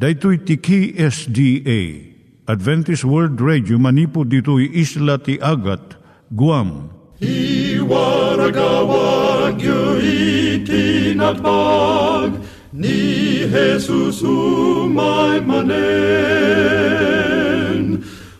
Daitui 0.00 0.40
tiki 0.40 0.96
SDA 0.96 1.80
Adventist 2.48 3.04
World 3.04 3.36
Radio 3.36 3.76
manipud 3.76 4.32
ditui 4.32 4.72
isla 4.72 5.20
ti 5.20 5.36
Agat 5.44 6.00
Guam. 6.32 6.88
I 7.20 7.76
waragawag 7.84 9.60
yu 9.60 10.00
itinatpag 10.64 12.32
ni 12.72 13.44
Jesus 13.44 14.24
umay 14.24 15.44
manen. 15.44 15.68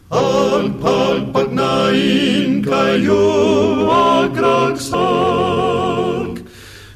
Ang 0.08 0.80
pagpagnain 0.80 2.64
kayo 2.64 3.28
agkansak 4.24 5.89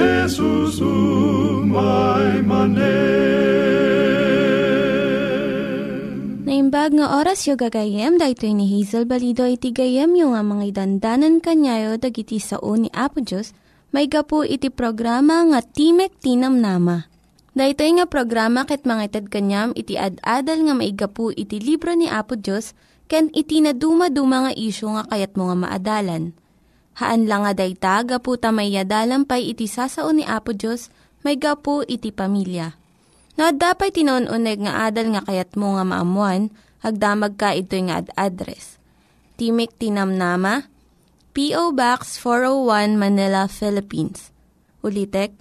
Jesus 0.00 0.80
umay 0.80 2.40
manen. 2.40 2.80
Naimbag 6.48 6.96
nga 6.96 7.20
oras 7.20 7.44
yo 7.44 7.60
gagayem, 7.60 8.16
daytoy 8.16 8.56
ni 8.56 8.64
Hazel 8.72 9.04
Balido 9.04 9.44
iti 9.44 9.76
gayem 9.76 10.16
yo 10.16 10.32
nga 10.32 10.40
mga 10.40 10.82
dandanan 10.82 11.44
kanyayo 11.44 12.00
dagiti 12.00 12.40
sao 12.40 12.72
ni 12.80 12.88
Apo 12.96 13.20
Diyos, 13.20 13.52
may 13.92 14.08
gapu 14.08 14.40
iti 14.40 14.72
programa 14.72 15.44
nga 15.52 15.60
Timek 15.60 16.16
Tinam 16.18 16.64
Nama. 16.64 17.04
Daytoy 17.52 18.00
nga 18.00 18.08
programa 18.08 18.64
ket 18.64 18.88
mga 18.88 19.12
itad 19.12 19.26
kanyam 19.28 19.76
iti 19.76 20.00
ad-adal 20.00 20.64
nga 20.64 20.74
maigapu 20.74 21.28
iti 21.28 21.60
libro 21.60 21.92
ni 21.92 22.08
Apo 22.08 22.40
Diyos, 22.40 22.72
ken 23.10 23.28
iti 23.36 23.60
na 23.60 23.76
dumaduma 23.76 24.48
nga 24.48 24.52
isyo 24.56 24.96
nga 24.96 25.04
kayat 25.12 25.36
mo 25.36 25.52
nga 25.52 25.56
maadalan. 25.68 26.32
Haan 27.00 27.24
lang 27.24 27.48
nga 27.48 27.56
dayta, 27.56 28.04
gapu 28.04 28.36
tamay 28.36 28.76
pay 29.24 29.42
iti 29.48 29.64
sao 29.64 30.12
ni 30.12 30.28
Apo 30.28 30.52
Diyos, 30.52 30.92
may 31.24 31.40
gapu 31.40 31.80
iti 31.88 32.12
pamilya. 32.12 32.76
No, 33.40 33.48
dapat 33.56 33.96
tinon-uneg 33.96 34.60
nga 34.68 34.92
adal 34.92 35.16
nga 35.16 35.24
kayat 35.24 35.56
mo 35.56 35.80
nga 35.80 35.84
maamuan, 35.88 36.52
hagdamag 36.84 37.40
ka 37.40 37.56
ito 37.56 37.72
nga 37.88 38.04
ad-address. 38.04 38.76
Timik 39.40 39.72
Tinamnama, 39.80 40.68
P.O. 41.32 41.72
Box 41.72 42.20
401 42.20 43.00
Manila, 43.00 43.48
Philippines. 43.48 44.28
Ulitek, 44.84 45.32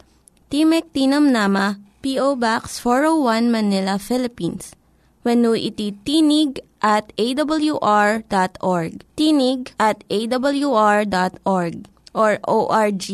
Timek 0.47 0.87
Tinamnama, 0.95 1.83
P.O. 1.99 2.39
Box 2.39 2.80
401 2.80 3.52
Manila, 3.52 3.99
Philippines. 3.99 4.78
When 5.22 5.44
iti 5.44 5.95
tinig 6.08 6.64
at 6.80 7.12
awr.org. 7.20 8.94
Tinig 9.20 9.61
at 9.76 10.03
awr.org 10.08 11.76
or 12.16 12.31
ORG. 12.48 13.08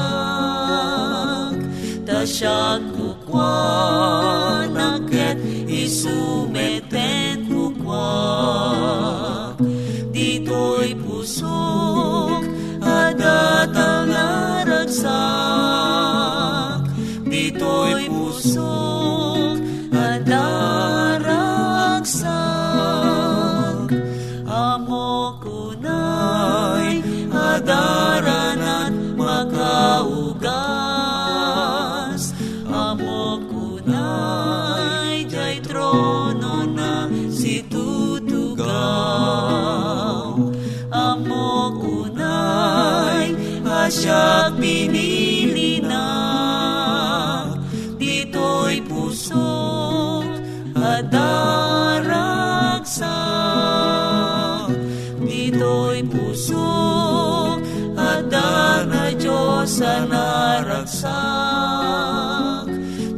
Ta 2.02 2.26
siyang 2.26 2.90
kukwan 2.98 4.74
Akit 4.74 5.38
isumeten 5.70 7.46
kukwan 7.46 9.15
naragsak 14.86 15.65
Asyak 43.86 44.58
pinili 44.58 45.78
na. 45.78 46.10
Dito'y 48.02 48.82
pusok 48.82 50.26
Adaragsak 50.74 51.14
Dito'y 55.22 56.02
pusok 56.02 57.62
Adar 57.94 58.90
na 58.90 59.14
Diyos 59.14 59.78
ang 59.78 60.10
naragsak. 60.10 61.06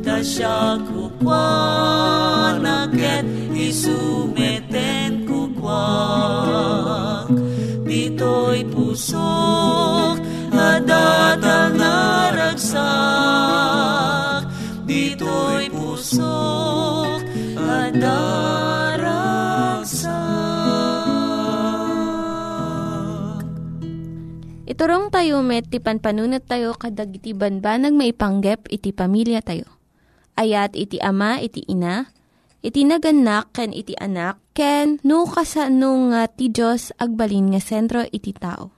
Tasya 0.04 0.84
kukwan 0.84 2.60
Akit 2.60 3.24
isumeten 3.56 5.24
kukwak 5.24 7.32
Dito'y 7.88 8.68
pusok 8.68 10.27
Adat 10.68 11.40
ang 11.40 11.80
naragsak 11.80 12.76
Dito'y 14.84 15.72
pusok 15.72 17.24
Adaragsak 17.56 18.68
Iturong 24.68 25.08
tayo 25.08 25.40
met, 25.40 25.72
ti 25.72 25.80
panpanunat 25.80 26.44
tayo 26.44 26.76
kadag 26.76 27.16
iti 27.16 27.32
banbanag 27.32 27.96
maipanggep 27.96 28.68
iti 28.68 28.92
pamilya 28.92 29.40
tayo. 29.40 29.64
Ayat 30.36 30.76
iti 30.76 31.00
ama, 31.00 31.40
iti 31.40 31.64
ina, 31.66 32.12
iti 32.60 32.84
naganak, 32.84 33.50
ken 33.56 33.72
iti 33.72 33.96
anak, 33.96 34.38
ken 34.52 35.00
no 35.02 35.24
kasano 35.24 36.12
nga 36.12 36.28
ti 36.28 36.52
Diyos 36.52 36.92
agbalin 37.00 37.56
nga 37.56 37.64
sentro 37.64 38.04
iti 38.12 38.36
tao. 38.36 38.77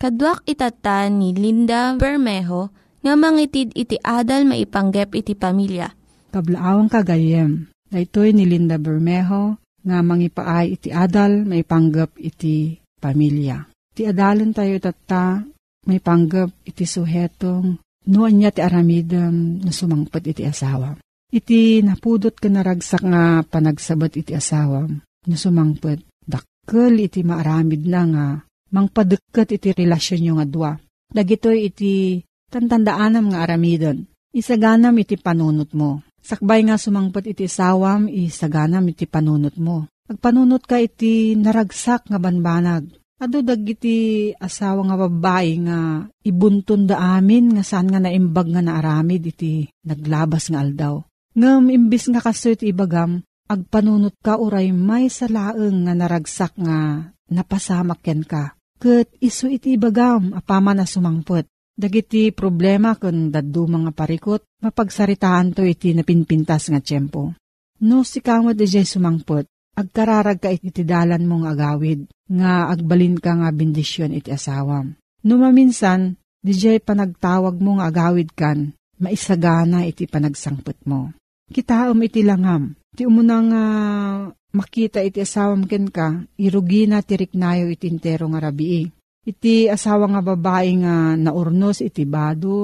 Kaduak 0.00 0.48
itata 0.48 1.12
ni 1.12 1.36
Linda 1.36 1.92
Bermejo 1.92 2.72
nga 3.04 3.12
mangitid 3.20 3.76
iti 3.76 4.00
adal 4.00 4.48
maipanggep 4.48 5.12
iti 5.12 5.36
pamilya. 5.36 5.92
Kablaawang 6.32 6.88
kagayem. 6.88 7.68
Daytoy 7.92 8.32
ni 8.32 8.48
Linda 8.48 8.80
Bermejo 8.80 9.60
nga 9.84 10.00
mangipaay 10.00 10.80
iti 10.80 10.88
adal 10.88 11.44
may 11.44 11.68
panggap 11.68 12.16
iti 12.16 12.80
pamilya. 12.96 13.68
Ti 13.92 14.08
adalon 14.08 14.56
tayo 14.56 14.80
tata 14.80 15.44
may 15.84 16.00
panggap 16.00 16.48
iti 16.64 16.88
suhetong 16.88 17.76
Noan 18.08 18.40
niya 18.40 18.48
ti 18.48 18.64
aramidem 18.64 19.60
na 19.60 19.68
sumangpet 19.68 20.32
iti 20.32 20.48
asawa. 20.48 20.96
Iti 21.28 21.84
napudot 21.84 22.32
ka 22.32 22.48
naragsak 22.48 23.04
nga 23.04 23.44
panagsabat 23.44 24.16
iti 24.16 24.32
asawa 24.32 24.88
na 25.28 25.36
sumangpet. 25.36 26.00
Dakkel 26.24 27.04
iti 27.04 27.20
maaramid 27.20 27.84
na 27.84 28.02
nga 28.08 28.26
mangpadeket 28.70 29.54
iti 29.54 29.70
relasyon 29.74 30.26
yung 30.34 30.40
adwa. 30.42 30.78
Dagitoy 31.10 31.70
iti 31.70 32.22
tantandaanam 32.50 33.30
nga 33.30 33.46
aramidon. 33.46 34.06
Isaganam 34.30 34.94
iti 35.02 35.18
panunot 35.18 35.74
mo. 35.74 36.06
Sakbay 36.20 36.62
nga 36.68 36.78
sumangpet 36.78 37.34
iti 37.34 37.50
sawam, 37.50 38.06
isaganam 38.06 38.86
iti 38.86 39.10
panunot 39.10 39.58
mo. 39.58 39.90
Agpanunot 40.10 40.66
ka 40.66 40.78
iti 40.78 41.34
naragsak 41.38 42.10
nga 42.10 42.18
banbanag. 42.18 42.90
Ado 43.20 43.44
dagiti 43.44 44.32
asawa 44.32 44.80
nga 44.88 44.96
babae 44.96 45.52
nga 45.68 46.08
ibuntun 46.24 46.88
da 46.88 47.20
amin 47.20 47.52
nga 47.52 47.62
saan 47.62 47.92
nga 47.92 48.00
naimbag 48.00 48.48
nga 48.48 48.64
naaramid 48.64 49.28
iti 49.28 49.68
naglabas 49.84 50.48
nga 50.48 50.64
aldaw. 50.64 51.04
Ngam 51.36 51.68
imbis 51.68 52.08
nga 52.10 52.24
kaso 52.24 52.50
iti 52.50 52.72
ibagam, 52.72 53.22
agpanunot 53.46 54.16
ka 54.24 54.40
uray 54.40 54.72
may 54.72 55.12
salaeng 55.12 55.84
nga 55.84 55.94
naragsak 55.94 56.56
nga 56.58 57.12
napasamak 57.30 58.00
ken 58.02 58.26
ka. 58.26 58.56
Kat 58.80 59.12
iso 59.20 59.44
iti 59.44 59.76
ibagam 59.76 60.32
apama 60.32 60.72
na 60.72 60.88
sumangpot. 60.88 61.44
Dagiti 61.76 62.32
problema 62.32 62.96
kun 62.96 63.28
daddu 63.28 63.68
mga 63.68 63.92
parikot, 63.92 64.40
mapagsaritaan 64.64 65.52
to 65.52 65.68
iti 65.68 65.92
napinpintas 65.92 66.72
nga 66.72 66.80
tiyempo. 66.80 67.36
No 67.84 68.00
si 68.08 68.24
kamot 68.24 68.56
iti 68.56 68.80
sumangpot, 68.80 69.44
agkararag 69.76 70.40
ka 70.40 70.48
iti 70.48 70.80
dalan 70.80 71.28
mong 71.28 71.44
agawid, 71.44 72.08
nga 72.28 72.72
agbalin 72.72 73.20
ka 73.20 73.36
nga 73.36 73.52
bendisyon 73.52 74.16
iti 74.16 74.32
asawam. 74.32 74.96
No 75.28 75.36
maminsan, 75.36 76.16
DJ 76.40 76.80
panagtawag 76.80 77.60
mo 77.60 77.76
nga 77.76 77.92
agawid 77.92 78.32
kan, 78.32 78.72
maisagana 78.96 79.84
iti 79.84 80.08
panagsangpot 80.08 80.88
mo. 80.88 81.12
Kitaom 81.50 81.98
iti 82.06 82.22
langam, 82.22 82.78
ti 82.94 83.02
umunang 83.02 83.50
uh, 83.50 84.30
makita 84.54 85.02
iti 85.02 85.18
asawam 85.18 85.66
ken 85.66 85.90
ka, 85.90 86.22
irugi 86.38 86.86
na 86.86 87.02
tiriknayo 87.02 87.66
iti 87.66 87.90
intero 87.90 88.30
nga 88.30 88.38
rabii. 88.38 88.86
Iti 89.26 89.66
asawa 89.66 90.06
nga 90.14 90.22
babae 90.22 90.70
nga 90.80 91.18
naurnos 91.18 91.82
iti 91.82 92.06
bado, 92.06 92.54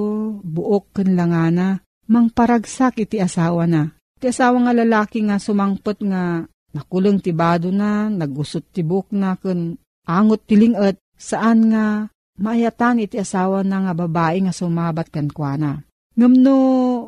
buok 0.41 0.95
ken 0.95 1.19
langana, 1.19 1.83
mangparagsak 2.07 3.03
iti 3.03 3.19
asawa 3.19 3.67
na. 3.67 3.91
Iti 4.23 4.31
asawa 4.31 4.71
nga 4.71 4.73
lalaki 4.73 5.19
nga 5.27 5.43
sumangpot 5.43 5.99
nga 6.07 6.47
nakulong 6.73 7.19
ti 7.19 7.35
bado 7.35 7.75
na, 7.75 8.07
nagusot 8.07 8.71
ti 8.71 8.87
buk 8.87 9.11
na 9.13 9.35
kun 9.35 9.77
angot 10.07 10.47
tilingat, 10.47 10.97
saan 11.19 11.75
nga 11.75 12.07
maayatan 12.39 13.03
iti 13.03 13.19
asawa 13.19 13.67
na 13.67 13.83
nga 13.83 13.93
babae 13.99 14.47
nga 14.47 14.55
sumabat 14.55 15.11
kan 15.11 15.27
kuana. 15.27 15.86
Ngamno 16.17 16.57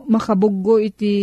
makabuggo 0.05 0.77
iti 0.77 1.15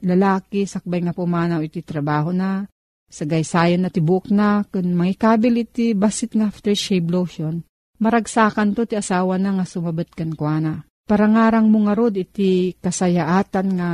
lalaki 0.00 0.64
sakbay 0.64 1.04
nga 1.04 1.12
pumanaw 1.12 1.60
iti 1.60 1.84
trabaho 1.84 2.32
na, 2.32 2.64
sagaysayan 3.12 3.84
na 3.84 3.92
tibuk 3.92 4.32
na, 4.32 4.64
kun 4.64 4.96
mangikabil 4.96 5.68
iti 5.68 5.92
basit 5.92 6.32
nga 6.32 6.48
aftershave 6.48 7.04
lotion, 7.04 7.68
maragsakan 8.00 8.72
to 8.72 8.88
ti 8.88 8.96
asawa 8.96 9.36
na 9.36 9.60
nga 9.60 9.68
sumabat 9.68 10.08
kan 10.16 10.32
kuana. 10.32 10.88
Parangarang 11.04 11.68
mo 11.68 11.84
nga 11.84 11.96
iti 12.16 12.76
kasayaatan 12.80 13.68
nga 13.76 13.90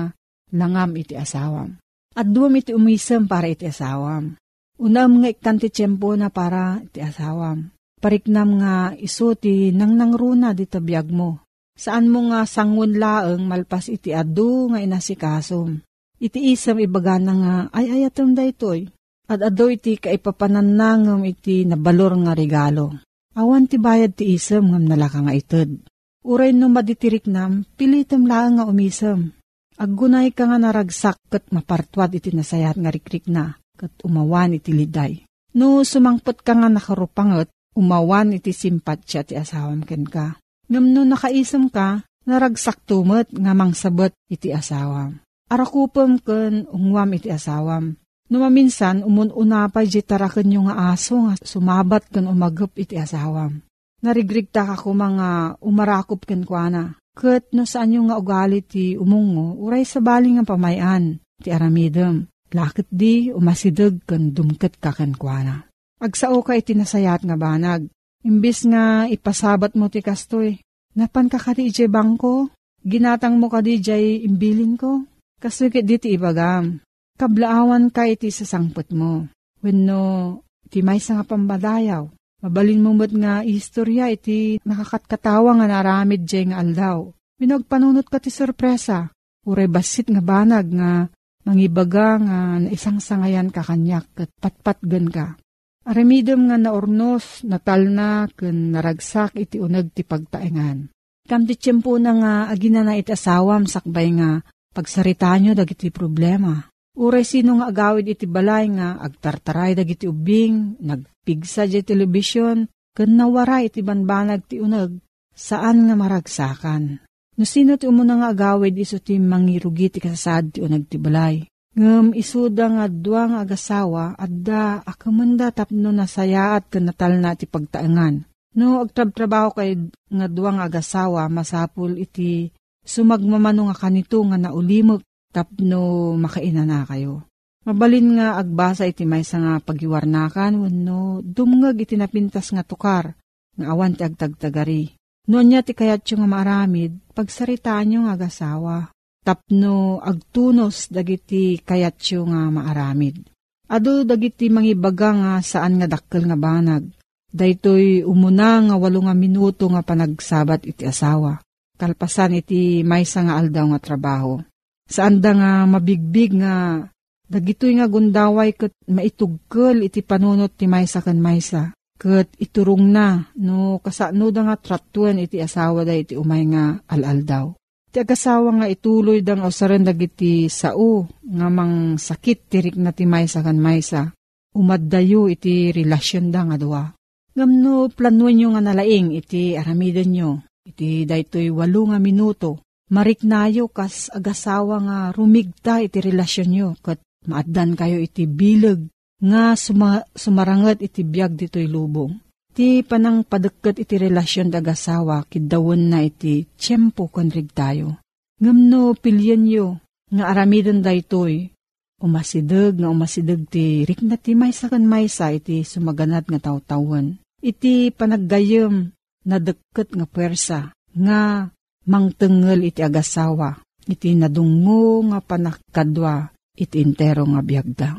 langam 0.55 0.95
iti 0.95 1.15
asawam. 1.19 1.79
At 2.15 2.31
duwam 2.31 2.55
iti 2.59 2.71
umisem 2.71 3.27
para 3.27 3.51
iti 3.51 3.67
asawam. 3.67 4.39
Unam 4.79 5.23
nga 5.23 5.29
iktan 5.31 5.59
ti 5.59 5.71
tiyempo 5.71 6.15
na 6.15 6.31
para 6.31 6.83
iti 6.83 6.99
asawam. 6.99 7.71
Pariknam 7.99 8.59
nga 8.59 8.75
iso 8.99 9.35
ti 9.39 9.71
nang 9.71 9.95
nangruna 9.95 10.55
di 10.55 10.67
tabiyag 10.67 11.11
mo. 11.11 11.43
Saan 11.75 12.07
mo 12.07 12.31
nga 12.31 12.47
sangun 12.47 12.95
laeng 13.03 13.51
malpas 13.51 13.91
iti 13.91 14.15
adu 14.15 14.71
nga 14.71 14.79
inasikasom. 14.79 15.83
Iti 16.23 16.55
isam 16.55 16.79
ibaga 16.79 17.19
nga 17.19 17.67
ay 17.75 18.01
ayatom 18.01 18.33
da 18.33 18.47
itoy. 18.47 18.87
At 19.27 19.43
ado 19.43 19.73
iti 19.73 19.99
kaipapananangam 19.99 21.27
iti 21.27 21.67
nabalor 21.67 22.15
nga 22.23 22.33
regalo. 22.37 22.95
Awan 23.35 23.67
ti 23.67 23.83
bayad 23.83 24.15
ti 24.15 24.31
isam 24.37 24.71
ngam 24.71 24.87
nalaka 24.87 25.19
nga 25.19 25.35
ited. 25.35 25.83
Uray 26.25 26.55
no 26.55 26.71
maditirik 26.71 27.27
nam, 27.27 27.67
pilitem 27.77 28.25
lang 28.25 28.57
nga 28.57 28.65
umisem. 28.65 29.35
Aggunay 29.75 30.31
ka 30.31 30.47
nga 30.47 30.57
naragsak 30.63 31.19
kat 31.27 31.51
mapartwad 31.51 32.15
iti 32.15 32.31
nasayat 32.31 32.79
nga 32.79 32.95
rikrik 32.95 33.27
na, 33.27 33.59
kat 33.75 33.91
umawan 34.07 34.55
iti 34.55 34.71
liday. 34.71 35.27
No 35.59 35.83
sumangpot 35.83 36.47
ka 36.47 36.55
nga 36.55 36.71
nakarupangot, 36.71 37.51
umawan 37.75 38.39
iti 38.39 38.55
simpatsya 38.55 39.27
ti 39.27 39.35
asawam 39.35 39.83
ken 39.83 40.07
ka. 40.07 40.39
Ngam 40.71 40.87
no 40.93 41.03
nakaisem 41.05 41.69
ka, 41.69 42.05
naragsak 42.25 42.83
tumot 42.89 43.29
nga 43.29 43.53
mangsabot 43.53 44.13
iti 44.31 44.51
asawam. 44.51 45.21
Arakupam 45.49 46.19
ken 46.21 46.65
ungwam 46.73 47.13
iti 47.17 47.29
asawam. 47.29 47.97
No 48.33 48.37
maminsan, 48.41 49.05
umununapay 49.05 49.85
di 49.85 50.01
taraken 50.01 50.49
yung 50.57 50.67
nga 50.73 50.97
aso 50.97 51.21
nga 51.29 51.37
sumabat 51.37 52.09
ken 52.09 52.25
umagop 52.25 52.73
iti 52.81 52.97
asawam 52.97 53.61
narigrigta 54.05 54.69
ka 54.69 54.77
ko 54.77 54.93
mga 54.93 55.59
umarakop 55.65 56.29
ken 56.29 56.45
kuana. 56.45 56.93
Kat 57.17 57.49
no 57.57 57.65
saan 57.65 57.97
yung 57.97 58.13
nga 58.13 58.21
ugali 58.21 58.61
ti 58.61 59.01
umungo, 59.01 59.57
uray 59.65 59.89
sa 59.89 60.05
bali 60.05 60.37
nga 60.37 60.45
pamayan, 60.45 61.17
ti 61.41 61.49
aramidem. 61.49 62.29
Lakit 62.53 62.87
di 62.93 63.33
umasidag 63.33 64.05
kan 64.05 64.31
dumket 64.37 64.77
ka 64.77 64.93
ken 64.93 65.17
kuana. 65.17 65.65
Agsao 65.99 66.45
ka 66.45 66.53
iti 66.55 66.77
nasayat 66.77 67.25
nga 67.25 67.35
banag. 67.41 67.89
Imbis 68.25 68.65
nga 68.65 69.05
ipasabat 69.05 69.77
mo 69.77 69.93
ti 69.93 70.01
kastoy. 70.01 70.57
Napan 70.97 71.29
ka 71.29 71.37
kati 71.37 71.69
ije 71.69 71.87
bangko? 71.93 72.49
Ginatang 72.81 73.37
mo 73.37 73.53
ka 73.53 73.61
di 73.61 73.81
jay 73.81 74.25
imbilin 74.25 74.81
ko? 74.81 75.05
Kastoy 75.41 75.69
ket 75.69 75.85
di 75.85 76.01
ti 76.01 76.09
ibagam. 76.17 76.81
Kablaawan 77.21 77.93
ka 77.93 78.09
iti 78.09 78.33
sasangpot 78.33 78.91
mo. 78.97 79.29
Wenno, 79.61 80.41
ti 80.73 80.81
may 80.81 80.99
nga 81.01 81.25
pambadayaw 81.25 82.09
Mabalin 82.45 82.85
mo 82.85 82.93
mo't 82.93 83.09
nga 83.09 83.41
istorya 83.41 84.13
iti 84.13 84.61
nakakatkatawa 84.69 85.57
nga 85.57 85.65
naramid 85.65 86.29
jay 86.29 86.45
nga 86.45 86.61
aldaw. 86.61 87.09
Minagpanunot 87.41 88.05
ka 88.05 88.21
ti 88.21 88.29
sorpresa. 88.29 89.09
Uray 89.49 89.65
basit 89.65 90.13
nga 90.13 90.21
banag 90.21 90.69
nga 90.69 91.09
mangibaga 91.49 92.21
nga 92.21 92.39
isang 92.69 93.01
sangayan 93.01 93.49
ka 93.49 93.65
kanyak 93.65 94.05
kat 94.13 94.29
patpatgan 94.45 95.09
ka. 95.09 95.41
Aramidom 95.85 96.49
nga 96.49 96.57
naurnos, 96.57 97.45
natal 97.45 97.93
na, 97.93 98.25
kun 98.33 98.73
naragsak 98.73 99.37
iti 99.37 99.61
unag 99.61 99.93
ti 99.93 100.01
pagtaengan. 100.01 100.89
Kam 101.29 101.45
ti 101.45 101.61
tiyempo 101.61 102.01
na 102.01 102.13
nga 102.17 102.33
agina 102.49 102.81
na 102.81 102.97
iti 102.97 103.13
asawam 103.13 103.69
sakbay 103.69 104.13
nga 104.17 104.41
pagsarita 104.73 105.37
nyo 105.37 105.53
dagiti 105.53 105.93
problema. 105.93 106.57
Uray 106.97 107.27
sino 107.27 107.61
nga 107.61 107.69
agawid 107.69 108.07
iti 108.09 108.25
balay 108.25 108.71
nga 108.73 108.97
agtartaray 108.97 109.77
dagiti 109.77 110.09
ubing, 110.09 110.81
nagpigsa 110.81 111.69
di 111.69 111.85
telebisyon, 111.85 112.65
ken 112.97 113.11
nawara 113.13 113.61
iti 113.61 113.85
banbanag 113.85 114.47
ti 114.49 114.63
uneg, 114.65 115.05
saan 115.37 115.85
nga 115.85 115.95
maragsakan. 115.99 117.03
No 117.35 117.45
sino 117.45 117.75
ti 117.75 117.91
umuna 117.91 118.25
nga 118.25 118.29
agawid 118.31 118.79
iso 118.79 119.03
ti 119.03 119.19
mangirugi 119.19 119.91
ti 119.91 119.99
kasasad 119.99 120.55
ti 120.55 120.59
uneg 120.63 120.87
ti 120.87 120.97
balay. 120.97 121.43
Ngem 121.75 122.15
isuda 122.15 122.71
nga 122.71 122.87
dua 122.87 123.27
nga 123.27 123.39
agasawa 123.43 124.15
adda 124.15 124.87
akamanda 124.87 125.51
tapno 125.51 125.91
nasayaat 125.91 126.71
ken 126.71 126.87
natal 126.87 127.19
na 127.19 127.35
ti 127.35 127.51
pagtaengan. 127.51 128.23
No 128.55 128.87
agtrab-trabaho 128.87 129.59
kay 129.59 129.91
nga 129.91 130.27
dua 130.31 130.55
nga 130.55 130.71
agasawa 130.71 131.27
masapul 131.27 131.99
iti 131.99 132.55
sumagmamano 132.87 133.67
nga 133.67 133.77
kanito 133.87 134.23
nga 134.23 134.39
naulimog 134.39 135.03
tapno 135.35 136.15
makaina 136.15 136.63
na 136.63 136.87
kayo. 136.87 137.27
Mabalin 137.67 138.23
nga 138.23 138.39
agbasa 138.39 138.87
iti 138.87 139.03
may 139.03 139.27
nga 139.27 139.59
pagiwarnakan 139.59 140.63
wenno 140.63 141.27
dumngag 141.27 141.83
iti 141.83 141.99
napintas 141.99 142.55
nga 142.55 142.63
tukar 142.63 143.19
nga 143.59 143.67
awan 143.75 143.99
ti 143.99 144.07
agtagtagari. 144.07 144.95
Noon 145.27 145.47
niya 145.51 145.67
ti 145.67 145.75
kayat 145.75 146.07
nga 146.07 146.29
maaramid, 146.29 147.01
pagsaritaan 147.17 147.99
nga 147.99 148.13
agasawa. 148.15 148.94
Tapno 149.25 150.05
agtunos 150.05 150.93
dagiti 150.93 151.57
kayat 151.65 151.97
nga 152.05 152.41
maaramid. 152.53 153.25
Ado 153.73 154.05
dagiti 154.05 154.53
mangibaga 154.53 155.17
nga 155.17 155.33
saan 155.41 155.81
nga 155.81 155.89
dakkel 155.89 156.29
nga 156.29 156.37
banag. 156.37 156.85
Daytoy 157.33 158.05
umuna 158.05 158.61
nga 158.61 158.77
walo 158.77 159.01
nga 159.09 159.17
minuto 159.17 159.65
nga 159.73 159.81
panagsabat 159.81 160.69
iti 160.69 160.85
asawa. 160.85 161.41
Kalpasan 161.81 162.39
iti 162.39 162.85
maysa 162.85 163.25
nga 163.25 163.41
aldaw 163.41 163.75
nga 163.75 163.81
trabaho 163.81 164.39
Saan 164.85 165.25
da 165.25 165.33
nga 165.33 165.65
mabigbig 165.65 166.37
nga 166.37 166.85
dagitoy 167.25 167.81
nga 167.81 167.89
gundaway 167.89 168.53
ket 168.53 168.77
maitugkel 168.85 169.81
iti 169.89 170.05
panunot 170.05 170.53
ti 170.53 170.69
maysa 170.69 171.01
ken 171.01 171.25
maysa. 171.25 171.73
Ket 171.97 172.29
iturong 172.37 172.85
na 172.93 173.33
no 173.41 173.81
kasano 173.81 174.29
da 174.29 174.45
nga 174.45 174.57
tratuen 174.61 175.25
iti 175.25 175.41
asawa 175.41 175.89
da 175.89 175.97
iti 175.97 176.15
umay 176.21 176.45
nga 176.53 176.85
alal 176.85 177.25
daw. 177.25 177.47
Ti 177.95 178.03
agasawa 178.03 178.51
nga 178.59 178.67
ituloy 178.67 179.23
dang 179.23 179.47
usaran 179.47 179.87
dagiti 179.87 180.51
sao 180.51 181.07
nga 181.23 181.47
mang 181.47 181.95
sakit 181.95 182.51
tirik 182.51 182.75
na 182.75 182.91
ti 182.91 183.07
maysa 183.07 183.39
kan 183.47 183.55
maysa. 183.55 184.11
Umaddayo 184.51 185.31
iti 185.31 185.71
relasyon 185.71 186.35
da 186.35 186.43
nga 186.43 186.59
duwa. 186.59 186.91
Ngamno 187.39 187.95
planuan 187.95 188.35
nyo 188.35 188.49
nga 188.51 188.63
nalaing 188.67 189.15
iti 189.15 189.55
aramiden 189.55 190.11
nyo. 190.11 190.31
iti 190.67 191.07
daytoy 191.07 191.55
walo 191.55 191.95
nga 191.95 192.03
minuto. 192.03 192.59
Mariknayo 192.91 193.71
kas 193.71 194.11
agasawa 194.11 194.77
nga 194.83 194.99
rumigta 195.15 195.79
iti 195.79 196.03
relasyon 196.03 196.51
nyo 196.51 196.69
kat 196.83 196.99
maaddan 197.31 197.79
kayo 197.79 198.03
iti 198.03 198.27
bilag 198.27 198.91
nga 199.23 199.55
suma, 199.55 200.03
sumarangat 200.19 200.83
iti 200.83 201.07
biyag 201.07 201.39
dito'y 201.39 201.71
lubong. 201.71 202.19
Ti 202.55 202.87
panang 202.87 203.27
padagkat 203.27 203.83
iti 203.83 203.99
relasyon 203.99 204.55
dagasawa 204.55 205.27
kidawon 205.27 205.91
na 205.91 206.07
iti 206.07 206.47
tiyempo 206.55 207.11
konrig 207.11 207.51
tayo. 207.51 207.99
Ngamno 208.39 208.95
pilyan 208.95 209.43
yo 209.51 209.83
nga 210.15 210.31
aramidon 210.31 210.79
daytoy 210.79 211.51
umasidag 211.99 212.79
nga 212.79 212.95
umasidag 212.95 213.43
ti 213.51 213.83
rikna 213.83 214.15
ti 214.15 214.39
maysa 214.39 214.71
kan 214.71 214.87
maysa 214.87 215.35
iti 215.35 215.67
sumaganat 215.67 216.31
nga 216.31 216.39
tawtawan. 216.39 217.19
Iti 217.43 217.91
panaggayem 217.91 218.95
na 219.27 219.43
deket 219.43 219.91
nga 219.91 220.07
pwersa 220.07 220.71
nga 220.95 221.51
mangtengel 221.91 222.71
iti 222.71 222.87
agasawa 222.87 223.59
iti 223.91 224.15
nadungo 224.15 225.05
nga 225.11 225.19
panakadwa 225.19 226.31
iti 226.55 226.81
intero 226.81 227.27
nga 227.27 227.43
biyagda. 227.43 227.91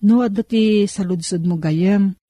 No, 0.00 0.24
adto 0.24 0.40
ti 0.40 0.88
saludsod 0.88 1.44
mo 1.44 1.60
gayem, 1.60 2.16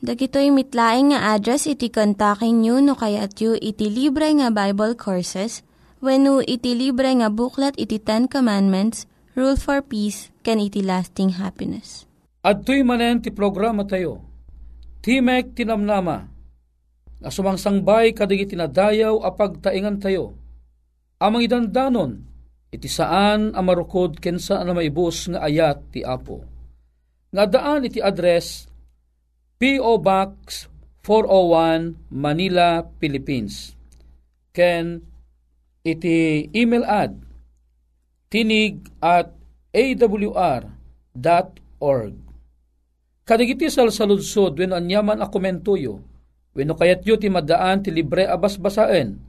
Dagitoy 0.00 0.48
mitlaing 0.48 1.12
nga 1.12 1.36
address 1.36 1.68
iti 1.68 1.92
kontakin 1.92 2.64
nyo 2.64 2.80
no 2.80 2.96
kayat 2.96 3.36
yu 3.36 3.52
iti 3.60 3.92
libre 3.92 4.32
nga 4.32 4.48
Bible 4.48 4.96
Courses 4.96 5.60
when 6.00 6.24
no 6.24 6.40
iti 6.40 6.72
libre 6.72 7.12
nga 7.20 7.28
buklat 7.28 7.76
iti 7.76 8.00
Ten 8.00 8.24
Commandments, 8.24 9.04
Rule 9.36 9.60
for 9.60 9.84
Peace, 9.84 10.32
can 10.40 10.56
iti 10.56 10.80
lasting 10.80 11.36
happiness. 11.36 12.08
At 12.40 12.64
tuy 12.64 12.80
manen 12.80 13.20
ti 13.20 13.28
programa 13.28 13.84
tayo, 13.84 14.24
Timek 15.04 15.52
Tinamnama, 15.52 16.24
nga 17.20 17.28
sumangsangbay 17.28 18.16
kadig 18.16 18.48
tinadayaw 18.48 19.20
apag 19.20 19.60
taingan 19.60 20.00
tayo. 20.00 20.32
Amang 21.20 21.44
idandanon, 21.44 22.24
iti 22.72 22.88
saan 22.88 23.52
amarukod 23.52 24.16
kensa 24.16 24.64
na 24.64 24.72
maibus 24.72 25.28
nga 25.28 25.44
ayat 25.44 25.92
ti 25.92 26.00
Apo. 26.00 26.40
Nga 27.36 27.44
daan 27.52 27.84
iti 27.84 28.00
address 28.00 28.69
P.O. 29.60 30.00
Box 30.00 30.72
401 31.04 32.08
Manila, 32.08 32.80
Philippines. 32.96 33.76
Ken 34.56 35.04
iti 35.84 36.48
email 36.56 36.80
ad 36.88 37.20
tinig 38.32 38.88
at 39.04 39.28
awr.org. 39.76 40.64
Kadigiti 43.28 43.68
sal 43.68 43.92
saludsod 43.92 44.56
when 44.56 44.72
anyaman 44.72 45.20
a 45.20 45.28
komentuyo, 45.28 46.00
when 46.56 46.72
kayat 46.72 47.04
yu 47.04 47.20
ti 47.20 47.28
madaan 47.28 47.84
ti 47.84 47.92
libre 47.92 48.24
abas 48.24 48.56
basaen. 48.56 49.20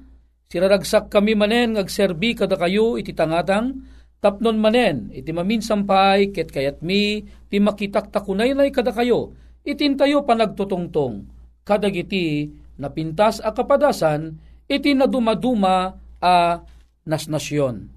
siraragsak 0.49 1.13
kami 1.13 1.37
manen 1.37 1.77
ngagserbi 1.77 2.33
kada 2.33 2.57
kayo 2.57 2.97
iti 2.97 3.13
tangatang, 3.13 3.85
tapnon 4.17 4.57
manen, 4.57 5.13
iti 5.13 5.29
maminsampay, 5.29 6.33
ket 6.33 6.49
kayat 6.49 6.81
mi, 6.81 7.29
ti 7.51 7.59
makitak 7.61 8.09
takunaylay 8.09 8.73
kada 8.73 8.89
kayo, 8.89 9.37
itintayo 9.61 10.25
panagtutungtong, 10.25 11.29
kadagiti 11.61 12.49
napintas 12.81 13.37
a 13.43 13.53
kapadasan, 13.53 14.41
iti 14.65 14.97
nadumaduma 14.97 16.01
a 16.23 16.63
nas 17.07 17.27
nasyon. 17.27 17.89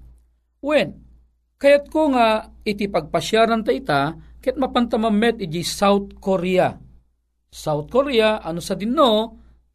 Wen, 0.63 0.89
kayat 1.57 1.87
ko 1.87 2.11
nga 2.13 2.51
iti 2.63 2.89
pagpasyaran 2.91 3.63
ta 3.63 3.71
ita, 3.71 4.01
ket 4.41 4.55
mapantamamet 4.55 5.43
iti 5.43 5.63
South 5.63 6.17
Korea. 6.19 6.75
South 7.47 7.87
Korea, 7.87 8.43
ano 8.43 8.59
sa 8.59 8.75
dinno, 8.75 9.11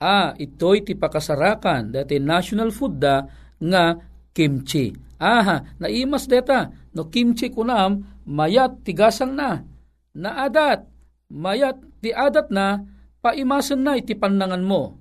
ah, 0.03 0.35
ito'y 0.37 0.85
ti 0.85 0.93
pakasarakan, 0.99 1.95
dati 1.95 2.21
national 2.21 2.71
food 2.75 3.01
da, 3.01 3.25
nga 3.63 3.97
kimchi. 4.35 4.91
Aha, 5.23 5.79
naimas 5.79 6.27
deta, 6.27 6.67
no 6.99 7.07
kimchi 7.07 7.49
kunam, 7.55 8.23
mayat 8.27 8.83
tigasang 8.83 9.39
na, 9.39 9.63
naadat, 10.19 10.83
mayat 11.31 11.79
ti 12.03 12.11
adat 12.11 12.51
na, 12.51 12.83
paimasan 13.23 13.87
na 13.87 13.95
iti 13.95 14.19
panangan 14.19 14.67
mo. 14.67 14.99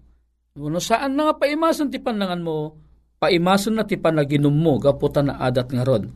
No 0.53 0.77
saan 0.77 1.17
na 1.17 1.31
nga 1.31 1.35
paimasan 1.41 1.89
ti 1.89 1.97
panangan 1.97 2.45
mo, 2.45 2.77
paimason 3.21 3.77
na 3.77 3.85
ti 3.85 4.01
panaginom 4.01 4.49
mo, 4.49 4.81
gaputan 4.81 5.29
na 5.29 5.37
adat 5.37 5.69
nga 5.69 5.85
rod. 5.85 6.09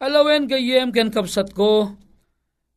Alawen 0.00 0.48
gayem 0.48 0.88
ken 0.88 1.12
kapsat 1.12 1.52
ko, 1.52 1.92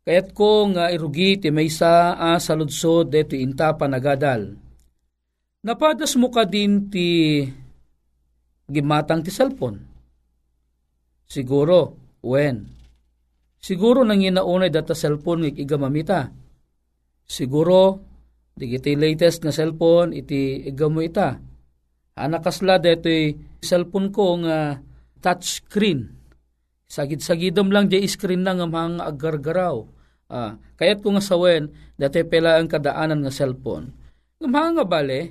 kayat 0.04 0.36
ko 0.36 0.68
nga 0.76 0.92
irugi 0.92 1.40
ti 1.40 1.48
maysa 1.48 2.20
a 2.20 2.36
saludsod 2.44 3.08
deto 3.08 3.40
inta 3.40 3.72
panagadal. 3.80 4.60
Napadas 5.64 6.20
mo 6.20 6.28
ka 6.28 6.44
din 6.44 6.92
ti 6.92 7.40
gimatang 8.68 9.24
ti 9.24 9.32
cellphone. 9.32 9.80
Siguro, 11.24 11.96
when? 12.20 12.68
Siguro 13.60 14.04
nang 14.04 14.24
inaunay 14.24 14.72
data 14.72 14.96
cellphone 14.96 15.52
ng 15.52 15.56
igamamita. 15.56 16.32
Siguro, 17.28 18.00
di 18.60 18.76
latest 18.76 19.44
nga 19.44 19.56
cellphone 19.56 20.12
iti 20.16 20.68
igamo 20.68 21.00
ita 21.00 21.49
Anakasla 22.20 22.84
detoy 22.84 23.40
cellphone 23.64 24.12
ko 24.12 24.44
nga 24.44 24.84
touch 25.24 25.64
screen. 25.64 26.12
Sagid-sagidom 26.90 27.72
lang 27.72 27.88
di 27.88 28.04
screen 28.10 28.44
na 28.44 28.58
nga 28.58 28.68
mga 28.68 29.08
agargaraw. 29.08 29.78
Ah, 30.30 30.60
kayat 30.76 31.00
ko 31.02 31.16
nga 31.16 31.24
sawen, 31.24 31.72
dati 31.96 32.22
pela 32.28 32.60
ang 32.60 32.68
kadaanan 32.68 33.24
nga 33.24 33.34
cellphone. 33.34 33.90
Nga 34.40 34.86
bale, 34.86 35.22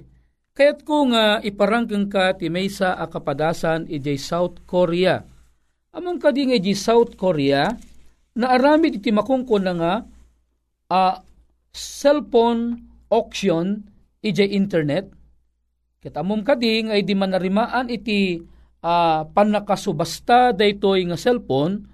kayat 0.56 0.82
ko 0.82 1.12
nga 1.12 1.38
iparangkang 1.44 2.10
ka 2.10 2.34
ti 2.34 2.50
maysa 2.50 2.98
a 2.98 3.06
kapadasan 3.06 3.86
iti 3.86 4.18
South 4.18 4.64
Korea. 4.66 5.22
Among 5.94 6.18
kadi 6.18 6.50
nga 6.50 6.56
iti 6.58 6.74
South 6.74 7.14
Korea, 7.14 7.70
naaramid 8.38 9.02
iti 9.02 9.10
makungko 9.14 9.56
na 9.58 9.72
nga 9.74 9.94
a 10.88 11.02
cellphone 11.74 12.80
auction 13.10 13.82
iti 14.22 14.46
internet 14.54 15.17
Kitamom 15.98 16.46
kadi 16.46 16.86
nga 16.86 16.94
di 16.94 17.14
manarimaan 17.18 17.90
iti 17.90 18.38
uh, 18.86 19.26
panakasubasta 19.34 20.54
daytoy 20.54 21.10
nga 21.10 21.18
cellphone, 21.18 21.90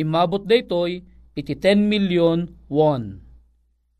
imabot 0.00 0.48
daytoy 0.48 1.04
iti 1.36 1.52
10 1.52 1.84
million 1.84 2.48
won. 2.72 3.20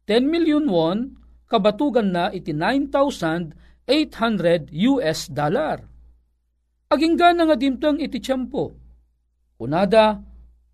10 0.08 0.32
million 0.32 0.64
won, 0.64 1.20
kabatugan 1.44 2.08
na 2.08 2.32
iti 2.32 2.56
9,800 2.56 4.72
US 4.96 5.28
dollar. 5.28 5.84
Aging 6.88 7.20
gana 7.20 7.44
nga 7.44 7.60
dimtang 7.60 8.00
iti 8.00 8.24
tiyempo. 8.24 8.72
Kunada, 9.60 10.24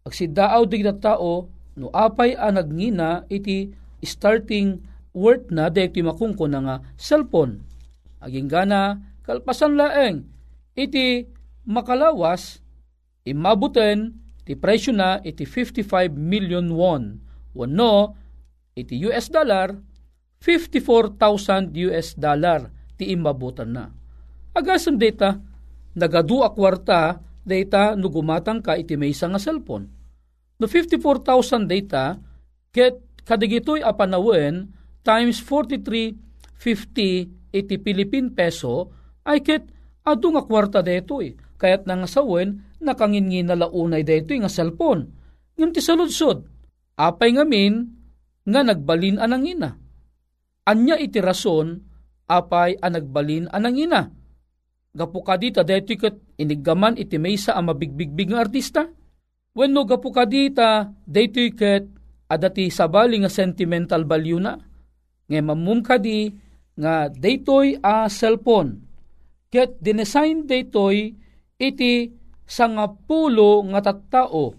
agsidaaw 0.07 0.63
di 0.71 0.87
tao, 1.03 1.51
no 1.75 1.91
apay 1.91 2.39
a 2.39 2.55
nagngina 2.55 3.27
iti 3.27 3.67
starting 3.99 4.79
worth 5.11 5.51
na 5.51 5.67
dahil 5.67 6.07
makungko 6.07 6.47
na 6.47 6.63
nga 6.63 6.77
cellphone 6.95 7.70
Aging 8.21 8.53
gana, 8.53 9.01
kalpasan 9.25 9.81
laeng, 9.81 10.29
iti 10.77 11.25
makalawas, 11.65 12.61
imabuten, 13.25 14.21
ti 14.45 14.53
presyo 14.57 14.93
na 14.93 15.21
iti 15.25 15.49
55 15.49 16.13
million 16.17 16.69
won. 16.73 17.21
Wano, 17.57 18.17
iti 18.77 19.01
US 19.09 19.33
dollar, 19.33 19.73
54,000 20.41 21.73
US 21.89 22.17
dollar 22.17 22.73
ti 22.97 23.13
imabutan 23.13 23.73
na. 23.73 23.89
Agasam 24.57 24.99
data, 25.01 25.41
nagadu 25.97 26.45
kwarta 26.53 27.21
data 27.45 27.97
no 27.97 28.09
gumatang 28.13 28.61
ka 28.61 28.77
iti 28.77 28.97
may 28.97 29.13
nga 29.17 29.41
cellphone. 29.41 29.89
No 30.61 30.69
54,000 30.69 31.65
data, 31.65 32.21
ket 32.69 33.01
kadigitoy 33.25 33.81
apanawen 33.81 34.69
times 35.01 35.41
43.50 35.41 37.40
iti 37.51 37.79
Philippine 37.79 38.33
peso 38.33 38.91
ay 39.27 39.45
ket 39.45 39.69
adu 40.07 40.35
nga 40.35 40.43
kwarta 40.47 40.81
detoy. 40.81 41.37
Kayat 41.61 41.85
nang 41.85 42.09
sawen 42.09 42.65
nakangin 42.81 43.29
na 43.45 43.59
launay 43.59 44.01
detoy 44.01 44.41
nga 44.41 44.49
cellphone. 44.49 45.13
Ngem 45.61 45.77
ti 45.77 45.85
saludsod, 45.85 46.49
apay 46.97 47.37
ngamin 47.37 47.85
nga 48.49 48.61
nagbalin 48.65 49.21
anang 49.21 49.45
ina. 49.45 49.77
Anya 50.65 50.97
iti 50.97 51.21
rason 51.21 51.77
apay 52.31 52.81
ang 52.81 52.97
nagbalin 52.97 53.51
anang 53.53 53.77
ina. 53.77 54.03
Gapu 54.91 55.23
ka 55.23 55.37
dita 55.37 55.63
detoy 55.63 56.01
ket 56.01 56.17
inigaman 56.41 56.97
iti 56.97 57.21
maysa 57.21 57.55
ang 57.55 57.71
mabigbigbig 57.71 58.33
nga 58.33 58.43
artista. 58.43 58.83
Wenno 59.53 59.85
gapu 59.85 60.11
ka 60.11 60.25
dita 60.25 60.91
detoy 61.05 61.53
ket 61.53 61.85
adati 62.31 62.71
sabali 62.71 63.21
nga 63.21 63.31
sentimental 63.31 64.07
value 64.07 64.39
na 64.39 64.55
nga 65.31 65.43
mamum 65.43 65.83
kadi 65.83 66.31
nga 66.81 67.13
daytoy 67.13 67.77
a 67.85 68.09
cellphone. 68.09 68.81
Ket 69.53 69.77
dinesign 69.85 70.49
daytoy 70.49 71.13
iti 71.61 72.09
sangapulo 72.49 73.61
nga 73.69 73.85
tattao, 73.85 74.57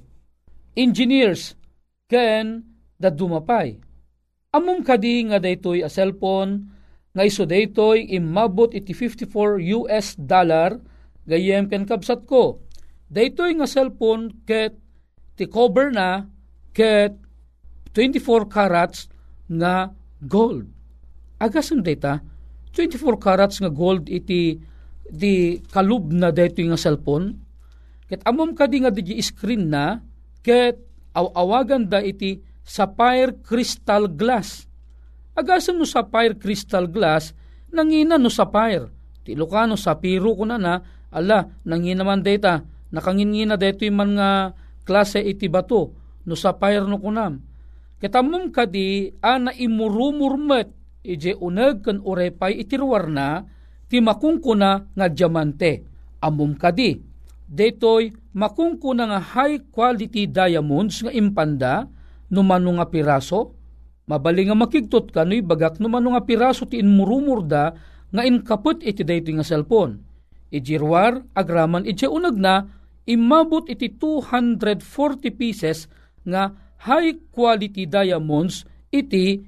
engineers, 0.78 1.58
ken 2.06 2.62
da 3.02 3.10
dumapay. 3.10 3.76
Amum 4.54 4.86
kadi 4.86 5.26
nga 5.32 5.42
daytoy 5.42 5.82
a 5.82 5.90
cellphone 5.90 6.70
nga 7.12 7.24
iso 7.26 7.44
daytoy 7.44 8.06
imabot 8.14 8.72
iti 8.72 8.94
54 8.94 9.60
US 9.82 10.16
dollar 10.20 10.78
gayem 11.26 11.68
ken 11.72 11.88
kabsat 11.88 12.28
ko. 12.30 12.62
Daytoy 13.12 13.58
nga 13.60 13.68
cellphone 13.68 14.46
ket 14.48 14.78
ti 15.36 15.48
cover 15.48 15.92
na 15.92 16.28
ket 16.76 17.16
24 17.96 18.48
carats 18.48 19.08
nga 19.52 19.92
gold. 20.24 20.81
Agasam 21.42 21.82
data, 21.82 22.22
24 22.78 23.02
carats 23.18 23.58
nga 23.58 23.74
gold 23.74 24.06
iti 24.06 24.62
di 25.10 25.58
kalub 25.74 26.14
na 26.14 26.30
dito 26.30 26.62
nga 26.62 26.78
cellphone. 26.78 27.34
Ket 28.06 28.22
amom 28.30 28.54
ka 28.54 28.70
di 28.70 28.86
nga 28.86 28.94
di 28.94 29.18
screen 29.18 29.74
na, 29.74 29.98
ket 30.46 30.78
awagan 31.18 31.90
da 31.90 31.98
iti 31.98 32.38
sapphire 32.62 33.42
crystal 33.42 34.06
glass. 34.06 34.70
Agasam 35.34 35.82
no 35.82 35.88
sapphire 35.90 36.38
crystal 36.38 36.86
glass, 36.86 37.34
nangina 37.74 38.22
no 38.22 38.30
sapphire. 38.30 38.94
Ti 39.26 39.34
Ilocano 39.34 39.74
sapiro 39.74 40.38
ko 40.38 40.46
na 40.46 40.62
na, 40.62 40.78
ala, 41.10 41.50
nangina 41.66 42.06
man 42.06 42.22
data, 42.22 42.62
nakangingina 42.94 43.58
dito 43.58 43.84
man 43.90 44.14
nga 44.14 44.54
klase 44.86 45.26
iti 45.26 45.50
bato, 45.50 45.98
no 46.22 46.36
sapphire 46.38 46.86
no 46.86 47.02
kunam 47.02 47.42
Katamom 48.02 48.50
kadi 48.50 49.14
ana 49.22 49.54
imurumurmet 49.54 50.81
ije 51.02 51.34
uneg 51.38 51.82
kan 51.86 52.02
urepay 52.02 52.62
itirwar 52.62 53.10
na 53.10 53.46
ti 53.90 54.00
makungkuna 54.00 54.94
nga 54.96 55.08
diamante. 55.10 55.86
Amom 56.22 56.54
kadi 56.54 57.02
detoy 57.52 58.14
makungkuna 58.32 59.12
nga 59.12 59.20
high 59.20 59.68
quality 59.74 60.30
diamonds 60.30 61.04
nga 61.04 61.12
impanda 61.12 61.90
no 62.32 62.42
nga 62.48 62.88
piraso 62.88 63.52
mabali 64.08 64.48
nga 64.48 64.56
makigtot 64.56 65.12
kanoy 65.12 65.44
bagak 65.44 65.82
no 65.84 65.92
nga 65.92 66.24
piraso 66.24 66.64
ti 66.70 66.80
inmurumurda 66.80 67.76
nga 68.12 68.24
inkaput 68.24 68.84
iti 68.84 69.04
daytoy 69.04 69.40
nga 69.40 69.48
cellphone. 69.48 70.00
Ijirwar 70.52 71.24
agraman 71.36 71.88
ije 71.88 72.08
uneg 72.08 72.36
na 72.36 72.68
imabot 73.08 73.68
iti 73.68 73.92
240 73.98 75.32
pieces 75.36 75.88
nga 76.28 76.54
high 76.86 77.18
quality 77.32 77.88
diamonds 77.88 78.68
iti 78.92 79.42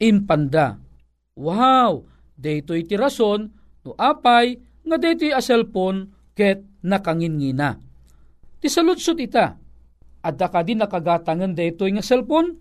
impanda. 0.00 0.85
Wow! 1.36 2.08
Dito 2.36 2.76
iti 2.76 2.96
rason 2.96 3.48
no 3.84 3.92
apay 3.96 4.60
nga 4.84 4.96
dito 5.00 5.24
a 5.32 5.40
cellphone 5.40 6.12
ket 6.36 6.60
nakangingina. 6.84 7.80
Ti 8.60 8.68
saludsod 8.68 9.20
ita, 9.20 9.56
adda 10.20 10.46
ka 10.52 10.60
din 10.66 10.82
nakagatangan 10.82 11.56
dito 11.56 11.88
nga 11.88 12.04
cellphone, 12.04 12.60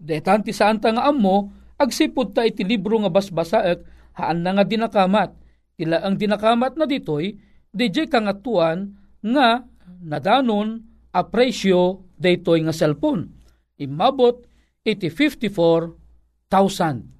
detan 0.00 0.42
ti 0.42 0.50
saan 0.50 0.82
ta 0.82 0.90
nga 0.90 1.06
ammo, 1.06 1.52
agsipod 1.78 2.34
ta 2.34 2.42
iti 2.42 2.66
libro 2.66 2.98
nga 3.02 3.12
basbasaek, 3.12 3.78
haan 4.18 4.42
na 4.42 4.58
nga 4.58 4.64
dinakamat. 4.66 5.30
Tila 5.74 6.02
ang 6.02 6.18
dinakamat 6.18 6.78
na 6.78 6.86
ditoy, 6.86 7.34
DJ 7.74 8.06
kangatuan 8.06 8.94
nga 9.22 9.66
nadanon 10.02 10.82
a 11.10 11.22
presyo 11.26 12.06
daytoy 12.18 12.62
nga 12.66 12.74
cellphone 12.74 13.34
imabot 13.78 14.42
iti 14.86 15.10
54,000 15.10 17.13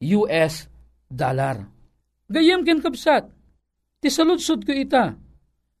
US 0.00 0.66
dollar. 1.06 1.64
Gayam 2.30 2.64
ken 2.64 2.80
kapsat, 2.80 3.28
ti 4.00 4.08
saludsod 4.08 4.64
ko 4.64 4.72
ita, 4.72 5.12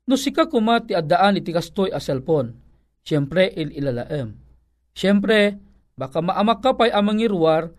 no 0.04 0.14
sika 0.18 0.50
kuma 0.50 0.82
ti 0.82 0.92
addaan 0.92 1.38
iti 1.38 1.54
kastoy 1.54 1.94
a 1.94 2.02
cellphone, 2.02 2.52
siyempre 3.00 3.48
il 3.54 3.72
ilalaem. 3.72 4.34
Siyempre, 4.90 5.56
baka 5.94 6.18
maamak 6.20 6.58
ka 6.60 6.70
pa'y 6.74 6.90
amang 6.90 7.22
irwar, 7.22 7.70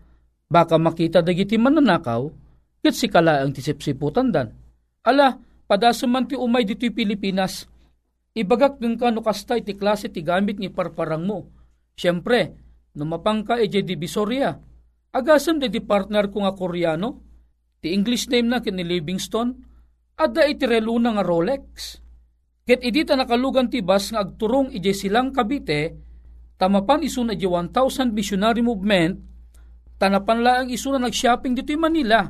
baka 0.48 0.80
makita 0.80 1.20
dagiti 1.20 1.60
mananakaw, 1.60 2.32
ket 2.80 2.96
si 2.96 3.06
kala 3.06 3.44
ang 3.44 3.52
tisipsiputan 3.52 4.32
dan. 4.32 4.50
Ala, 5.04 5.36
padasuman 5.68 6.26
ti 6.26 6.34
umay 6.34 6.64
dito'y 6.64 6.90
Pilipinas, 6.90 7.68
ibagak 8.32 8.80
ng 8.80 8.96
ka 8.96 9.12
no 9.12 9.20
kasta 9.20 9.60
iti 9.60 9.76
klase 9.76 10.08
ti 10.08 10.24
gamit 10.24 10.56
ni 10.56 10.72
parparang 10.72 11.22
mo, 11.22 11.62
Siyempre, 11.92 12.56
numapang 12.96 13.44
ka 13.44 13.60
e 13.60 13.68
divisoria. 13.68 14.56
Agasam 15.12 15.60
di 15.60 15.68
partner 15.84 16.32
ko 16.32 16.40
nga 16.48 16.56
Koreano. 16.56 17.20
Ti 17.84 17.92
English 17.92 18.32
name 18.32 18.48
na 18.48 18.58
kin 18.64 18.80
Livingston. 18.80 19.52
Adda 20.16 20.48
iti 20.48 20.64
reluna 20.64 21.12
nga 21.12 21.24
Rolex. 21.24 22.00
Ket 22.62 22.80
idita 22.80 23.18
nakalugan 23.18 23.68
ti 23.68 23.82
bas 23.82 24.08
nga 24.14 24.22
agturong 24.22 24.70
ije 24.70 24.94
silang 24.94 25.34
kabite, 25.34 25.98
tamapan 26.54 27.02
iso 27.02 27.26
na 27.26 27.34
1,000 27.34 28.14
missionary 28.14 28.62
movement, 28.62 29.18
tanapan 29.98 30.38
laang 30.46 30.68
iso 30.70 30.94
na 30.94 31.02
nag-shopping 31.02 31.58
dito 31.58 31.74
Manila. 31.74 32.22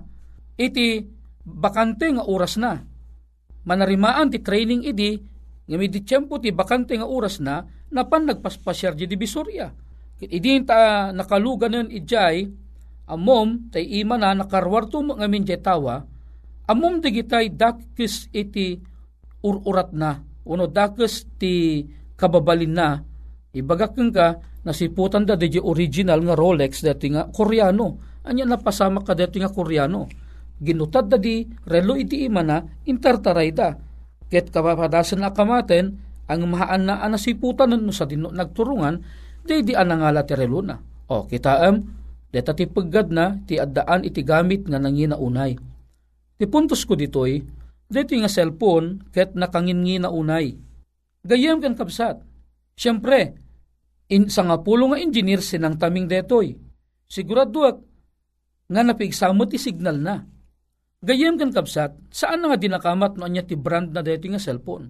Iti 0.57 1.05
bakante 1.45 2.09
nga 2.09 2.25
oras 2.25 2.57
na. 2.57 2.81
Manarimaan 3.69 4.33
ti 4.33 4.41
training 4.41 4.89
idi, 4.89 5.21
nga 5.69 5.77
may 5.77 5.93
tiyempo 5.93 6.41
ti 6.41 6.49
bakante 6.49 6.97
nga 6.97 7.05
oras 7.05 7.37
na, 7.37 7.61
napan 7.93 8.33
nagpaspasyar 8.33 8.97
di 8.97 9.05
Divisoria. 9.05 9.69
Idin 10.23 10.65
ta 10.65 11.13
nakaluganan 11.13 11.93
ijay, 11.93 12.62
amom 13.13 13.69
tay 13.69 13.85
ima 14.01 14.17
na 14.17 14.33
nakarwarto 14.33 15.05
ngamin 15.05 15.45
jay 15.45 15.61
tawa, 15.61 16.01
amom 16.65 17.05
digitay 17.05 17.53
dakis 17.53 18.33
iti 18.33 18.81
ururat 19.45 19.93
na, 19.93 20.25
uno 20.49 20.65
dakis 20.65 21.29
ti 21.37 21.85
kababalin 22.17 22.73
na, 22.73 23.05
ibagak 23.53 24.01
ka 24.17 24.41
nasiputan 24.63 25.27
da 25.27 25.35
di 25.35 25.59
original 25.59 26.23
nga 26.23 26.39
Rolex 26.39 26.87
dati 26.87 27.11
nga 27.11 27.29
Koreano. 27.29 27.99
Anya 28.23 28.47
napasama 28.47 29.03
ka 29.03 29.19
dati 29.19 29.43
nga 29.43 29.51
Koreano. 29.51 30.07
Ginutad 30.63 31.11
da 31.11 31.19
di 31.19 31.43
relo 31.67 31.99
iti 31.99 32.23
ima 32.23 32.47
na 32.47 32.63
intartaray 32.87 33.51
da. 33.51 33.75
Ket 34.31 34.55
kapapadasan 34.55 35.21
na 35.21 35.35
kamaten 35.35 35.99
ang 36.31 36.43
mahaan 36.47 36.87
na 36.87 37.03
anasiputan 37.03 37.75
no 37.75 37.93
sa 37.93 38.07
dino 38.07 38.31
nagturungan, 38.31 39.03
di 39.43 39.67
di 39.67 39.75
anangala 39.75 40.23
ti 40.23 40.39
reluna. 40.39 40.79
O, 41.11 41.27
kita 41.27 41.67
am, 41.67 41.83
deta 42.33 42.57
ti 42.57 42.65
paggad 42.65 43.13
na, 43.13 43.37
ti 43.45 43.61
addaan 43.61 44.09
iti 44.09 44.25
gamit 44.25 44.65
nga 44.65 44.81
nangina 44.81 45.21
unay. 45.21 45.61
Ti 46.41 46.45
puntos 46.49 46.89
ko 46.89 46.97
ditoy, 46.97 47.45
dito 47.93 48.17
nga 48.17 48.33
cellphone, 48.33 49.05
ket 49.13 49.37
nakangin 49.37 49.85
na 50.01 50.09
unay. 50.09 50.57
Gayam 51.23 51.61
kan 51.61 51.77
kapsat. 51.77 52.25
Siyempre, 52.73 53.37
in, 54.09 54.33
sa 54.33 54.49
nga 54.49 54.57
pulo 54.65 54.89
nga 54.89 54.99
engineer 54.99 55.45
sinang 55.45 55.77
taming 55.77 56.09
detoy. 56.09 56.57
Siguraduak, 57.05 57.85
nga 58.73 58.81
napigsamot 58.81 59.53
ti 59.53 59.61
signal 59.61 60.01
na. 60.01 60.25
Gayam 61.05 61.37
kan 61.37 61.53
kapsat, 61.53 61.93
saan 62.09 62.41
nga 62.41 62.57
dinakamat 62.57 63.21
no 63.21 63.29
anya 63.29 63.45
ti 63.45 63.61
brand 63.61 63.93
na 63.93 64.01
dito 64.01 64.25
nga 64.33 64.41
cellphone? 64.41 64.89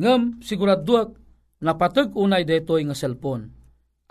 Ngam, 0.00 0.40
siguraduak, 0.40 1.12
napatag 1.60 2.16
unay 2.16 2.48
detoy 2.48 2.88
nga 2.88 2.96
cellphone. 2.96 3.52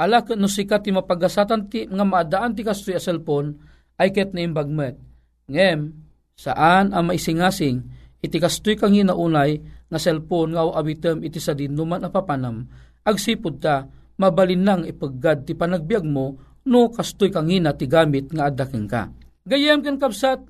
Ala 0.01 0.25
no 0.33 0.49
sikat 0.49 0.81
ti 0.81 0.89
mapagasatan 0.89 1.69
ti 1.69 1.85
nga 1.85 2.01
maadaan 2.01 2.57
ti 2.57 2.65
kastoy 2.65 2.97
a 2.97 3.01
cellphone 3.01 3.53
ay 4.01 4.09
ket 4.09 4.33
na 4.33 4.41
imbagmet. 4.41 4.97
Ngem, 5.45 5.93
saan 6.33 6.89
ang 6.89 7.05
maisingasing 7.05 7.85
iti 8.17 8.37
kastoy 8.41 8.73
kang 8.73 8.97
hinaunay 8.97 9.61
nga 9.93 9.99
cellphone 10.01 10.57
nga 10.57 10.65
awitem 10.65 11.21
iti 11.21 11.37
sa 11.37 11.53
dinuman 11.53 12.01
apapanam, 12.01 12.65
agsipod 13.05 13.61
ta, 13.61 13.85
mabalin 14.17 14.65
nang 14.65 14.81
ipaggad 14.89 15.45
ti 15.45 15.53
panagbiag 15.53 16.05
mo, 16.05 16.37
no 16.65 16.89
kastoy 16.89 17.29
kang 17.29 17.49
hina 17.49 17.77
ti 17.77 17.85
gamit 17.85 18.33
nga 18.33 18.49
adaking 18.49 18.89
ka. 18.89 19.13
Gayem 19.45 19.85
kan 19.85 20.01
kapsat, 20.01 20.41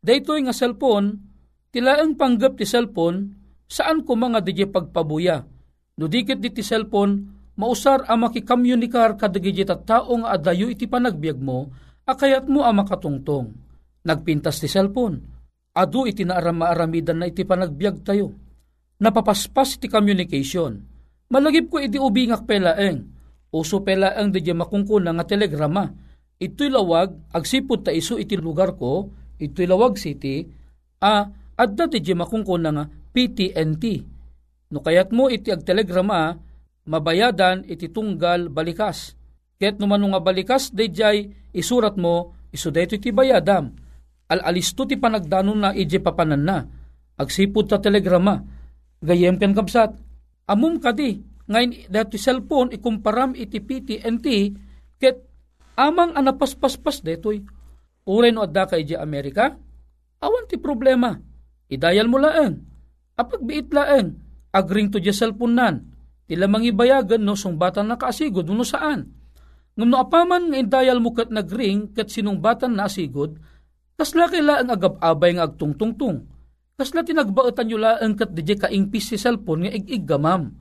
daytoy 0.00 0.44
nga 0.44 0.56
cellphone, 0.56 1.20
tilaang 1.68 2.16
panggap 2.16 2.56
ti 2.56 2.64
cellphone, 2.64 3.32
saan 3.68 4.08
ko 4.08 4.16
mga 4.16 4.40
DJ 4.40 4.72
pagpabuya. 4.72 5.44
No 5.96 6.04
dikit 6.08 6.40
di 6.40 6.48
ti 6.52 6.60
cellphone, 6.60 7.35
mausar 7.56 8.04
ang 8.06 8.28
makikommunikar 8.28 9.16
kadagiti 9.16 9.64
tao 9.64 10.12
nga 10.22 10.36
adayo 10.36 10.68
iti 10.68 10.84
panagbiag 10.84 11.40
mo, 11.40 11.72
akayat 12.04 12.46
mo 12.46 12.62
ang 12.62 12.84
makatungtong. 12.84 13.52
Nagpintas 14.06 14.62
ti 14.62 14.68
cellphone, 14.70 15.18
adu 15.74 16.06
iti 16.06 16.22
naaram-maaramidan 16.22 17.18
na 17.20 17.26
iti 17.26 17.42
panagbiag 17.42 18.06
tayo. 18.06 18.30
Napapaspas 19.02 19.76
iti 19.76 19.90
communication. 19.90 20.78
Malagip 21.26 21.68
ko 21.68 21.82
iti 21.82 21.98
ubingak 21.98 22.46
pelaeng, 22.46 23.02
uso 23.50 23.82
pelaeng 23.82 24.30
di 24.30 24.40
makungkuna 24.46 25.10
nga 25.10 25.26
telegrama, 25.26 25.90
ito'y 26.38 26.70
lawag, 26.70 27.34
agsipod 27.34 27.82
ta 27.82 27.90
iso 27.90 28.14
iti 28.14 28.38
lugar 28.38 28.78
ko, 28.78 29.10
ito'y 29.42 29.66
lawag 29.66 29.98
city, 29.98 30.46
a 31.02 31.26
adda 31.58 31.84
ti 31.90 31.98
makungkuna 32.14 32.68
nga 32.70 32.84
PTNT. 32.86 33.84
No 34.70 34.84
kayat 34.84 35.10
mo 35.10 35.26
iti 35.26 35.50
ag 35.50 35.66
telegrama, 35.66 36.38
mabayadan 36.86 37.66
iti 37.66 37.90
tunggal 37.90 38.48
balikas. 38.48 39.18
Ket 39.56 39.80
no 39.80 39.88
nga 39.90 40.20
balikas, 40.20 40.70
dayjay 40.72 41.28
isurat 41.52 41.96
mo, 41.98 42.36
iso 42.52 42.70
dayto 42.70 42.96
iti 42.96 43.10
bayadam. 43.10 43.72
Al-alisto 44.26 44.84
ti 44.84 44.98
panagdanon 44.98 45.58
na 45.60 45.70
ije 45.72 46.02
papanan 46.02 46.42
na. 46.42 46.58
Agsipod 47.16 47.70
ta 47.70 47.78
telegrama. 47.78 48.42
Gayem 49.00 49.38
ken 49.38 49.54
kapsat. 49.54 49.94
Amum 50.46 50.78
kadi, 50.78 51.18
ngayon 51.46 51.90
dati 51.90 52.18
cellphone 52.18 52.74
ikumparam 52.74 53.32
iti 53.38 53.62
PTNT, 53.62 54.26
ket 54.98 55.26
Amang 55.76 56.16
anapaspaspas 56.16 57.04
detoy. 57.04 57.44
Uray 58.08 58.32
no 58.32 58.48
adda 58.48 58.64
ka 58.64 58.80
iti 58.80 58.96
Amerika? 58.96 59.52
Awan 60.24 60.48
ti 60.48 60.56
problema. 60.56 61.12
Idayal 61.68 62.08
mo 62.08 62.16
laeng. 62.16 62.56
Apag 63.20 63.44
biit 63.44 63.68
laeng. 63.76 64.16
Agring 64.56 64.88
to 64.88 64.96
di 64.96 65.12
cellphone 65.12 65.52
nan. 65.52 65.74
Tila 66.26 66.50
mangibayagan 66.50 67.22
no 67.22 67.38
sung 67.38 67.54
batan 67.54 67.90
na 67.90 67.96
kaasigod 67.98 68.46
no 68.50 68.66
saan. 68.66 69.14
Ngam 69.78 69.88
no 69.88 69.96
apaman 70.02 70.50
nga 70.50 70.58
idayal 70.58 70.98
mo 70.98 71.14
kat 71.14 71.30
nagring 71.30 71.94
kat 71.94 72.10
sinong 72.10 72.42
batan 72.42 72.74
na 72.74 72.90
asigod, 72.90 73.38
kasla 73.94 74.26
kaila 74.26 74.62
ang 74.64 74.70
agab-abay 74.72 75.38
nga 75.38 75.46
agtungtungtung. 75.46 76.26
Kasla 76.76 77.06
tinagbaetan 77.06 77.70
nyo 77.70 77.78
laeng 77.80 78.14
kat 78.18 78.36
di 78.36 78.42
kaingpis 78.42 79.14
si 79.14 79.16
cellphone 79.16 79.68
nga 79.68 79.72
ig-ig 79.72 80.04
gamam. 80.04 80.52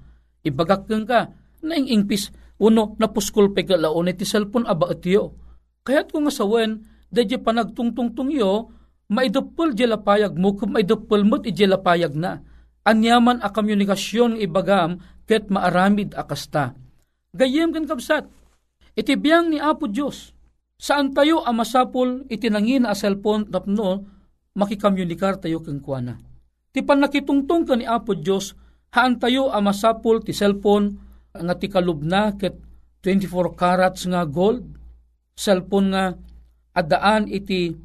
Ibagak 0.45 0.87
ka, 0.87 1.33
na 1.65 1.73
ing-ingpis 1.75 2.29
Uno, 2.55 2.95
napuskol 2.95 3.51
pe 3.51 3.67
ka 3.67 3.75
laon 3.75 4.07
iti 4.07 4.23
cellphone 4.23 4.63
aba 4.63 4.95
itiyo. 4.95 5.35
Kaya't 5.83 6.15
kung 6.15 6.31
asawen, 6.31 6.87
dadya 7.11 7.43
panagtungtungtung 7.43 8.31
yo, 8.31 8.71
maidapol 9.11 9.75
jela 9.75 9.99
payag 9.99 10.39
mo, 10.39 10.55
kung 10.55 10.71
maidapol 10.71 11.27
mo't 11.27 11.43
ijela 11.43 11.83
payag 11.83 12.15
na. 12.15 12.39
Anyaman 12.87 13.43
a 13.43 13.51
komunikasyon 13.51 14.39
ibagam, 14.39 15.03
ket 15.25 15.49
maaramid 15.49 16.13
akasta. 16.13 16.73
Gayem 17.35 17.75
kan 17.75 17.85
kapsat, 17.89 18.25
iti 18.95 19.13
biyang 19.19 19.51
ni 19.51 19.59
Apo 19.59 19.91
Diyos, 19.91 20.31
saan 20.79 21.11
tayo 21.11 21.43
amasapol 21.43 22.29
itinangin 22.31 22.87
a 22.87 22.95
cellphone 22.95 23.49
tapno, 23.51 24.05
makikomunikar 24.55 25.41
tayo 25.43 25.59
kang 25.59 25.83
kuana. 25.83 26.15
Ti 26.71 26.79
panakitungtong 26.85 27.63
ka 27.67 27.75
ni 27.75 27.83
Apo 27.83 28.15
Diyos, 28.15 28.55
haan 28.95 29.19
tayo 29.19 29.51
amasapol 29.51 30.23
ti 30.23 30.31
cellphone, 30.31 30.95
nga 31.35 31.55
ti 31.59 31.67
kalubna 31.67 32.31
ket 32.39 32.55
24 33.03 33.59
carats 33.59 34.07
nga 34.07 34.23
gold, 34.23 34.63
cellphone 35.35 35.87
nga 35.91 36.15
adaan 36.71 37.27
iti 37.27 37.75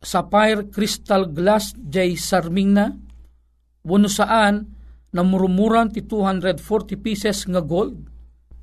sapphire 0.00 0.72
crystal 0.72 1.28
glass 1.28 1.76
jay 1.76 2.16
sarming 2.16 2.72
na, 2.72 2.88
wano 3.84 4.08
saan 4.08 4.77
na 5.12 5.24
murumuran 5.24 5.88
ti 5.88 6.04
240 6.04 6.98
pieces 7.00 7.48
nga 7.48 7.64
gold. 7.64 7.96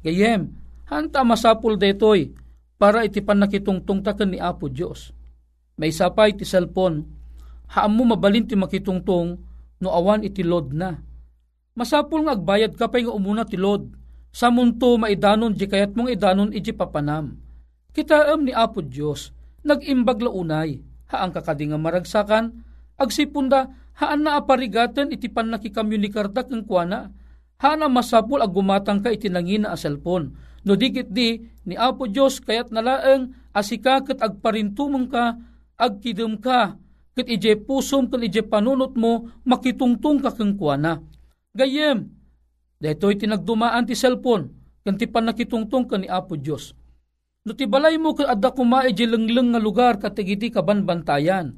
Gayem, 0.05 0.53
hanta 0.85 1.25
masapul 1.25 1.81
detoy 1.81 2.33
para 2.77 3.01
iti 3.01 3.23
panakitungtong 3.23 4.05
taken 4.05 4.35
ni 4.35 4.39
Apo 4.41 4.69
Dios. 4.69 5.09
May 5.75 5.91
sapay 5.91 6.37
ti 6.37 6.45
cellphone, 6.45 7.03
haam 7.73 7.91
mo 7.97 8.13
mabalin 8.13 8.45
ti 8.45 8.53
makitungtong 8.53 9.29
no 9.81 9.89
awan 9.89 10.23
iti 10.23 10.45
load 10.45 10.71
na. 10.71 10.95
Masapul 11.75 12.23
nga 12.23 12.37
agbayad 12.37 12.77
ka 12.77 12.87
pa 12.87 13.01
nga 13.01 13.11
umuna 13.11 13.43
ti 13.43 13.59
load 13.59 13.91
sa 14.31 14.47
munto 14.51 14.95
maidanon 14.95 15.55
di 15.55 15.65
kayat 15.67 15.95
mong 15.95 16.11
idanon 16.11 16.51
iji 16.55 16.71
papanam. 16.71 17.35
Kitaam 17.95 18.43
ni 18.43 18.51
Apo 18.51 18.83
Diyos, 18.83 19.31
nagimbag 19.63 20.19
launay, 20.19 20.83
haang 21.07 21.31
kakadi 21.31 21.71
nga 21.71 21.79
maragsakan, 21.79 22.51
agsipunda 22.99 23.71
haan 23.95 24.27
na 24.27 24.39
aparigatan 24.39 25.11
iti 25.11 25.31
pan 25.31 25.51
nakikomunikarta 25.51 26.47
kang 26.47 26.67
kuana, 26.67 27.11
haan 27.59 27.79
na 27.79 27.87
masapul 27.87 28.43
ag 28.43 28.51
gumatang 28.51 28.99
ka 28.99 29.11
iti 29.11 29.31
nangina 29.31 29.71
a 29.71 29.77
cellphone. 29.79 30.35
No 30.65 30.73
dikit 30.73 31.13
di, 31.13 31.39
ni 31.69 31.77
Apo 31.77 32.09
Diyos 32.09 32.41
kayat 32.41 32.73
nalaeng 32.73 33.31
asika 33.53 34.01
kat 34.01 34.17
agparintumong 34.19 35.07
ka, 35.07 35.37
agkidum 35.77 36.41
ka, 36.41 36.75
kat 37.15 37.27
ije 37.29 37.55
pusom 37.55 38.09
kan 38.09 38.25
ije 38.25 38.43
panunot 38.43 38.97
mo, 38.97 39.29
makitungtung 39.45 40.19
ka 40.19 40.33
kang 40.33 40.57
kuana. 40.57 40.99
Gayem, 41.55 42.11
Dahito'y 42.75 43.15
tinagdumaan 43.15 43.87
ti 43.87 43.95
cellphone, 43.95 44.51
kan 44.83 44.99
ti 44.99 45.07
panakitungtong 45.07 45.85
ka 45.87 45.95
ni 45.95 46.11
Apo 46.11 46.35
Diyos. 46.35 46.75
No 47.45 47.53
ti 47.53 47.69
balay 47.69 47.95
mo 48.01 48.17
ka 48.17 48.25
adda 48.25 48.51
kumae 48.51 48.89
di 48.91 49.05
lengleng 49.05 49.53
nga 49.53 49.61
lugar 49.61 50.01
katigiti 50.01 50.49
kabanbantayan. 50.49 51.53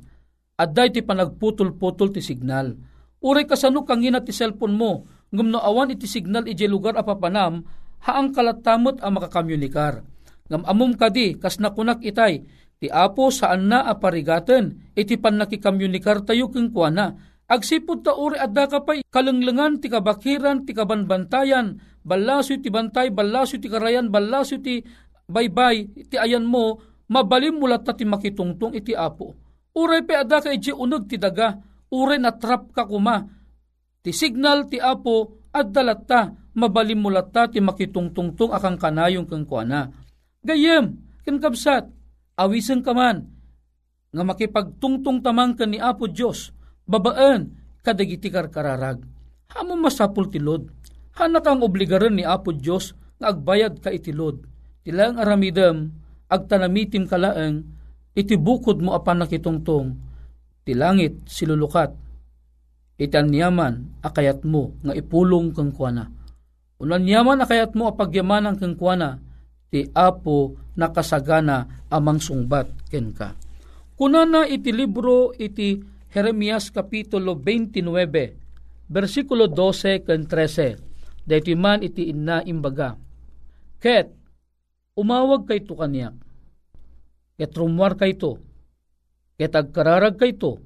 Adday 0.57 0.89
ti 0.89 1.05
panagputol-putol 1.05 2.09
ti 2.09 2.21
signal. 2.25 2.73
Uray 3.21 3.45
kasano 3.45 3.85
kang 3.85 4.01
ina 4.01 4.25
ti 4.25 4.33
cellphone 4.33 4.73
mo, 4.73 5.05
ngum 5.29 5.53
no 5.53 5.61
awan 5.61 5.93
iti 5.93 6.09
signal 6.09 6.49
iti 6.49 6.65
lugar 6.65 6.97
apapanam, 6.97 7.61
haang 8.01 8.33
kalatamot 8.33 8.97
ang 9.05 9.21
makakamunikar. 9.21 10.01
Ngam 10.49 10.65
amum 10.65 10.97
kadi, 10.97 11.37
kas 11.37 11.61
nakunak 11.61 12.01
itay, 12.01 12.41
ti 12.81 12.89
apo 12.89 13.29
saan 13.29 13.69
na 13.69 13.85
aparigaten, 13.85 14.93
iti 14.97 15.21
pan 15.21 15.37
nakikamunikar 15.37 16.25
tayo 16.25 16.49
keng 16.49 16.73
kuana, 16.73 17.13
Agsipod 17.47 18.03
ta 18.03 18.11
uri 18.11 18.35
adda 18.35 18.67
ka 18.67 18.83
pa'y 18.83 19.07
kalenglengan 19.07 19.79
ti 19.79 19.87
kabakiran 19.87 20.67
ti 20.67 20.75
kabanbantayan, 20.75 21.79
balaso 22.03 22.59
ti 22.59 22.67
bantay, 22.67 23.07
balaso 23.07 23.55
ti 23.55 23.71
karayan, 23.71 24.11
balaso 24.11 24.59
ti 24.59 24.83
baybay, 25.31 25.87
ti 26.11 26.19
ayan 26.19 26.43
mo, 26.43 26.75
mabalim 27.07 27.55
mulat 27.55 27.87
ta 27.87 27.95
ti 27.95 28.03
makitungtong 28.03 28.75
iti 28.75 28.91
apo. 28.91 29.46
Uray 29.77 30.01
pe 30.01 30.17
adda 30.17 30.41
ka 30.41 30.49
iti 30.49 30.73
unag 30.73 31.05
ti 31.05 31.21
daga, 31.21 31.53
uray 31.93 32.17
na 32.17 32.33
trap 32.33 32.73
ka 32.73 32.89
kuma. 32.89 33.21
Ti 34.01 34.09
signal 34.09 34.65
ti 34.65 34.81
apo, 34.81 35.45
addalat 35.53 36.01
ta, 36.09 36.33
mabalim 36.57 37.05
mulat 37.05 37.29
ta 37.29 37.45
ti 37.45 37.61
makitungtungtong 37.61 38.49
akang 38.57 38.81
kanayong 38.81 39.29
kang 39.29 39.45
kuana. 39.45 39.85
Gayem, 40.41 40.97
kinkabsat, 41.21 41.85
awisen 42.41 42.81
ka 42.81 42.97
man, 42.97 43.29
nga 44.09 44.23
makipagtungtong 44.25 45.21
tamang 45.21 45.53
ka 45.53 45.69
ni 45.69 45.77
Apo 45.77 46.09
Diyos, 46.09 46.49
babaan 46.89 47.53
kadagiti 47.85 48.33
karkararag. 48.33 49.03
Hamo 49.53 49.77
masapul 49.77 50.31
tilod. 50.31 50.73
Hanak 51.17 51.45
ang 51.45 51.61
obligaran 51.61 52.17
ni 52.17 52.25
Apo 52.25 52.55
Diyos 52.55 52.97
nga 53.21 53.29
agbayad 53.29 53.77
ka 53.77 53.93
itilod. 53.93 54.41
Tilang 54.81 55.19
aramidam, 55.19 55.91
agtanamitim 56.31 57.05
kalaeng, 58.17 58.25
itibukod 58.25 58.81
mo 58.81 58.97
apan 58.97 59.21
nakitungtong, 59.21 59.93
tilangit 60.65 61.21
silulukat, 61.29 61.93
itan 62.97 63.29
niyaman 63.29 64.01
akayat 64.01 64.41
mo 64.41 64.73
nga 64.81 64.97
ipulong 64.97 65.53
kang 65.53 65.69
kuana. 65.69 66.09
Unan 66.81 67.05
niyaman 67.05 67.41
akayat 67.41 67.77
mo 67.77 67.89
apagyaman 67.89 68.49
ang 68.49 68.57
kang 68.57 68.73
kuana, 68.73 69.21
ti 69.69 69.85
apo 69.93 70.57
nakasagana 70.77 71.85
amang 71.93 72.17
sungbat 72.17 72.89
ken. 72.89 73.13
Kunana 73.97 74.45
iti 74.45 74.69
libro 74.69 75.33
iti 75.33 75.81
Jeremias 76.13 76.69
Kapitulo 76.69 77.33
29, 77.37 78.89
versikulo 78.89 79.49
12 79.49 80.05
kan 80.05 80.21
13. 80.25 81.27
Dahito 81.27 81.51
man 81.59 81.83
iti 81.83 82.07
inna 82.07 82.39
imbaga. 82.47 82.95
Ket, 83.83 84.07
umawag 84.95 85.43
kay 85.49 85.59
to. 85.65 85.75
Ket 87.37 87.53
rumwar 87.53 87.93
kay 87.95 88.17
to. 88.17 88.41
Ket 89.37 89.53
agkararag 89.53 90.17
kay 90.17 90.33
to. 90.33 90.57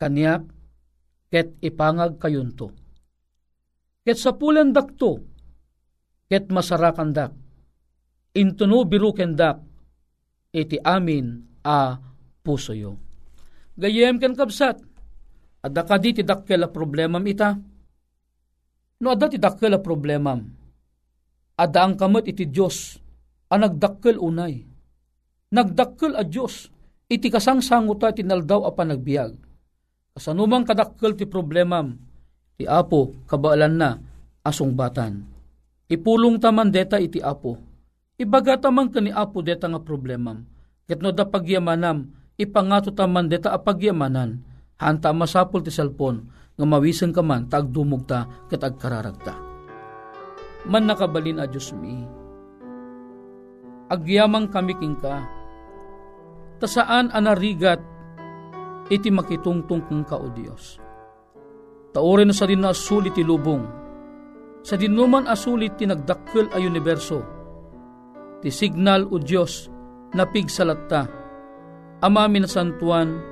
Kaniyak, 0.00 0.48
ket 1.28 1.60
ipangag 1.60 2.16
kayunto. 2.16 2.72
Ket 4.04 4.16
sa 4.16 4.32
pulan 4.36 4.72
dakto, 4.72 5.20
ket 6.28 6.48
masarakan 6.48 7.12
dak. 7.12 7.32
Intuno 8.34 8.82
biru 8.88 9.14
kendak, 9.14 9.62
iti 10.50 10.80
amin 10.82 11.60
a 11.62 11.94
puso 12.42 12.74
yo. 12.74 12.98
Gayem 13.78 14.18
kan 14.18 14.34
kapsat, 14.34 14.82
Adda 15.64 15.80
ka 15.88 15.96
di 15.96 16.12
ti 16.12 16.20
dakkel 16.20 16.60
a 16.60 16.68
problemam 16.68 17.24
ita. 17.24 17.56
No 19.00 19.08
adda 19.08 19.32
ti 19.32 19.40
dakkel 19.40 19.80
problemam. 19.80 20.44
Adda 21.56 21.80
ang 21.80 21.96
kamot 21.96 22.28
iti 22.28 22.44
Diyos 22.44 23.00
a 23.48 23.56
nagdakkel 23.56 24.20
unay. 24.20 24.73
Nagdakkel 25.54 26.18
a 26.18 26.26
Diyos 26.26 26.66
iti 27.06 27.30
kasangsanguta 27.30 28.10
ti 28.10 28.26
naldaw 28.26 28.66
a 28.66 28.74
panagbiag. 28.74 29.38
Kasanumang 30.18 30.66
kadakkel 30.66 31.14
ti 31.14 31.30
problemam, 31.30 31.94
ti 32.58 32.66
apo 32.66 33.14
kabaalan 33.30 33.74
na 33.78 33.94
asong 34.42 34.74
batan. 34.74 35.22
Ipulong 35.86 36.42
taman 36.42 36.74
deta 36.74 36.98
iti 36.98 37.22
apo. 37.22 37.54
Ibaga 38.18 38.58
taman 38.58 38.90
kani 38.90 39.14
apo 39.14 39.46
deta 39.46 39.70
nga 39.70 39.78
problemam. 39.78 40.42
Ket 40.90 40.98
no 40.98 41.14
da 41.14 41.22
pagyamanam, 41.22 42.10
ipangato 42.34 42.90
taman 42.90 43.30
deta 43.30 43.54
a 43.54 43.58
pagyamanan. 43.62 44.42
Hanta 44.74 45.14
masapol 45.14 45.62
ti 45.62 45.70
cellphone 45.70 46.26
nga 46.58 46.66
mawisan 46.66 47.14
ka 47.14 47.22
man 47.22 47.46
tagdumog 47.46 48.10
ta 48.10 48.26
ket 48.50 48.58
agkararagta. 48.58 49.38
Man 50.66 50.90
nakabalin 50.90 51.38
a 51.38 51.46
Diyos 51.46 51.70
mi. 51.78 52.02
Agyamang 53.86 54.50
kami 54.50 54.74
king 54.82 54.98
ka. 54.98 55.43
Ta 56.62 56.66
saan 56.70 57.10
anarigat 57.10 57.80
iti 58.92 59.08
makitungtong 59.08 59.88
kong 59.88 60.04
ka 60.04 60.16
o 60.20 60.28
Diyos. 60.30 60.78
Taorin 61.94 62.30
na 62.30 62.34
sa 62.34 62.44
din 62.44 62.60
na 62.60 62.74
asulit 62.74 63.14
ti 63.14 63.22
lubong, 63.22 63.62
sa 64.66 64.74
dinuman 64.74 65.30
asulit 65.30 65.78
ti 65.78 65.86
nagdakkel 65.86 66.50
a 66.50 66.58
universo, 66.58 67.22
ti 68.42 68.50
signal 68.50 69.06
o 69.08 69.16
Diyos 69.22 69.70
na 70.12 70.26
pigsalat 70.26 70.80
ta, 70.90 71.06
amami 72.02 72.42
na 72.42 72.50
santuan, 72.50 73.22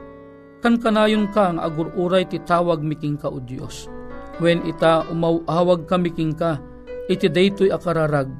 kan 0.62 0.78
kanayon 0.78 1.26
ka 1.34 1.50
ang 1.50 1.58
agururay 1.58 2.22
ti 2.30 2.38
tawag 2.38 2.86
miking 2.86 3.18
ka 3.18 3.26
o 3.26 3.42
Diyos. 3.42 3.90
When 4.38 4.62
ita 4.62 5.04
umawawag 5.10 5.90
ka 5.90 5.98
miking 5.98 6.38
ka, 6.38 6.62
iti 7.10 7.26
daytoy 7.26 7.74
akararag, 7.74 8.30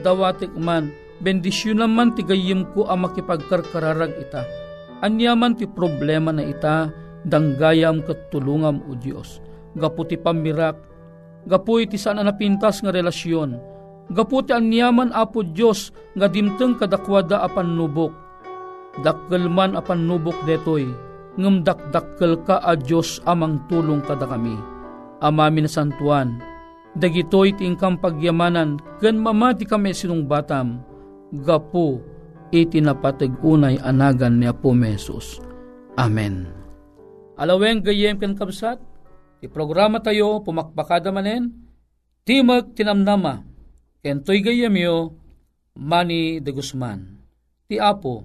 dawatik 0.00 0.56
man, 0.56 0.88
bendisyon 1.22 1.80
naman 1.80 2.12
ti 2.12 2.24
gayim 2.24 2.68
ko 2.76 2.88
ang 2.88 3.06
makipagkarkararag 3.08 4.16
ita, 4.20 4.44
Anyaman 5.04 5.52
ti 5.52 5.68
problema 5.68 6.32
na 6.32 6.40
ita, 6.40 6.88
danggayam 7.28 8.00
kat 8.00 8.32
tulungam 8.32 8.80
o 8.88 8.96
Diyos. 8.96 9.44
Gapu 9.76 10.08
ti 10.08 10.16
pamirak, 10.16 10.80
gapu 11.44 11.84
iti 11.84 12.00
sana 12.00 12.24
napintas 12.24 12.80
nga 12.80 12.88
relasyon, 12.88 13.60
gapu 14.08 14.40
ti 14.40 14.56
anyaman 14.56 15.12
apo 15.12 15.44
Diyos 15.44 15.92
nga 16.16 16.32
dimteng 16.32 16.80
kadakwada 16.80 17.44
apan 17.44 17.76
nubok. 17.76 18.12
Dakkel 19.04 19.52
man 19.52 19.76
apan 19.76 20.08
nubok 20.08 20.40
detoy, 20.48 20.88
ngem 21.36 21.60
dakdakkel 21.60 22.40
ka 22.48 22.64
a 22.64 22.72
Diyos 22.72 23.20
amang 23.28 23.60
tulong 23.68 24.00
kada 24.00 24.24
kami. 24.24 24.56
Amami 25.20 25.60
na 25.60 25.68
santuan, 25.68 26.40
dagitoy 26.96 27.52
ti 27.52 27.68
ingkang 27.68 28.00
pagyamanan, 28.00 28.80
ken 28.96 29.20
mamati 29.20 29.68
kami 29.68 29.92
sinong 29.92 30.24
batam, 30.24 30.80
gapu 31.32 32.02
iti 32.54 32.78
napatag 32.78 33.34
unay 33.42 33.78
anagan 33.82 34.38
ni 34.38 34.46
Apo 34.46 34.70
Mesos. 34.70 35.42
Amen. 35.98 36.46
Alaweng 37.36 37.84
gayem 37.84 38.16
ken 38.16 38.36
kabsat, 38.36 38.80
ti 39.40 39.46
programa 39.48 40.00
tayo 40.00 40.40
pumakbakada 40.40 41.12
manen, 41.12 41.52
timag 42.24 42.72
tinamnama, 42.72 43.44
ken 44.00 44.24
toy 44.24 44.40
gayem 44.40 44.76
yo, 44.76 45.12
Mani 45.76 46.40
de 46.40 46.50
Guzman. 46.56 47.20
Ti 47.68 47.76
Apo, 47.76 48.24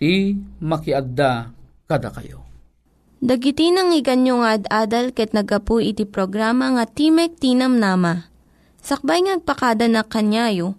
ti 0.00 0.38
makiagda 0.62 1.52
kada 1.84 2.08
kayo. 2.08 2.48
Dagiti 3.18 3.74
nang 3.74 3.90
iganyo 3.90 4.40
nga 4.40 4.54
ad-adal 4.54 5.10
ket 5.10 5.34
nagapu 5.34 5.82
iti 5.82 6.06
programa 6.06 6.70
nga 6.78 6.86
Timek 6.86 7.34
Tinam 7.34 7.76
Nama. 7.76 8.30
Sakbay 8.78 9.26
ngagpakada 9.26 9.90
na 9.90 10.06
kanyayo, 10.06 10.78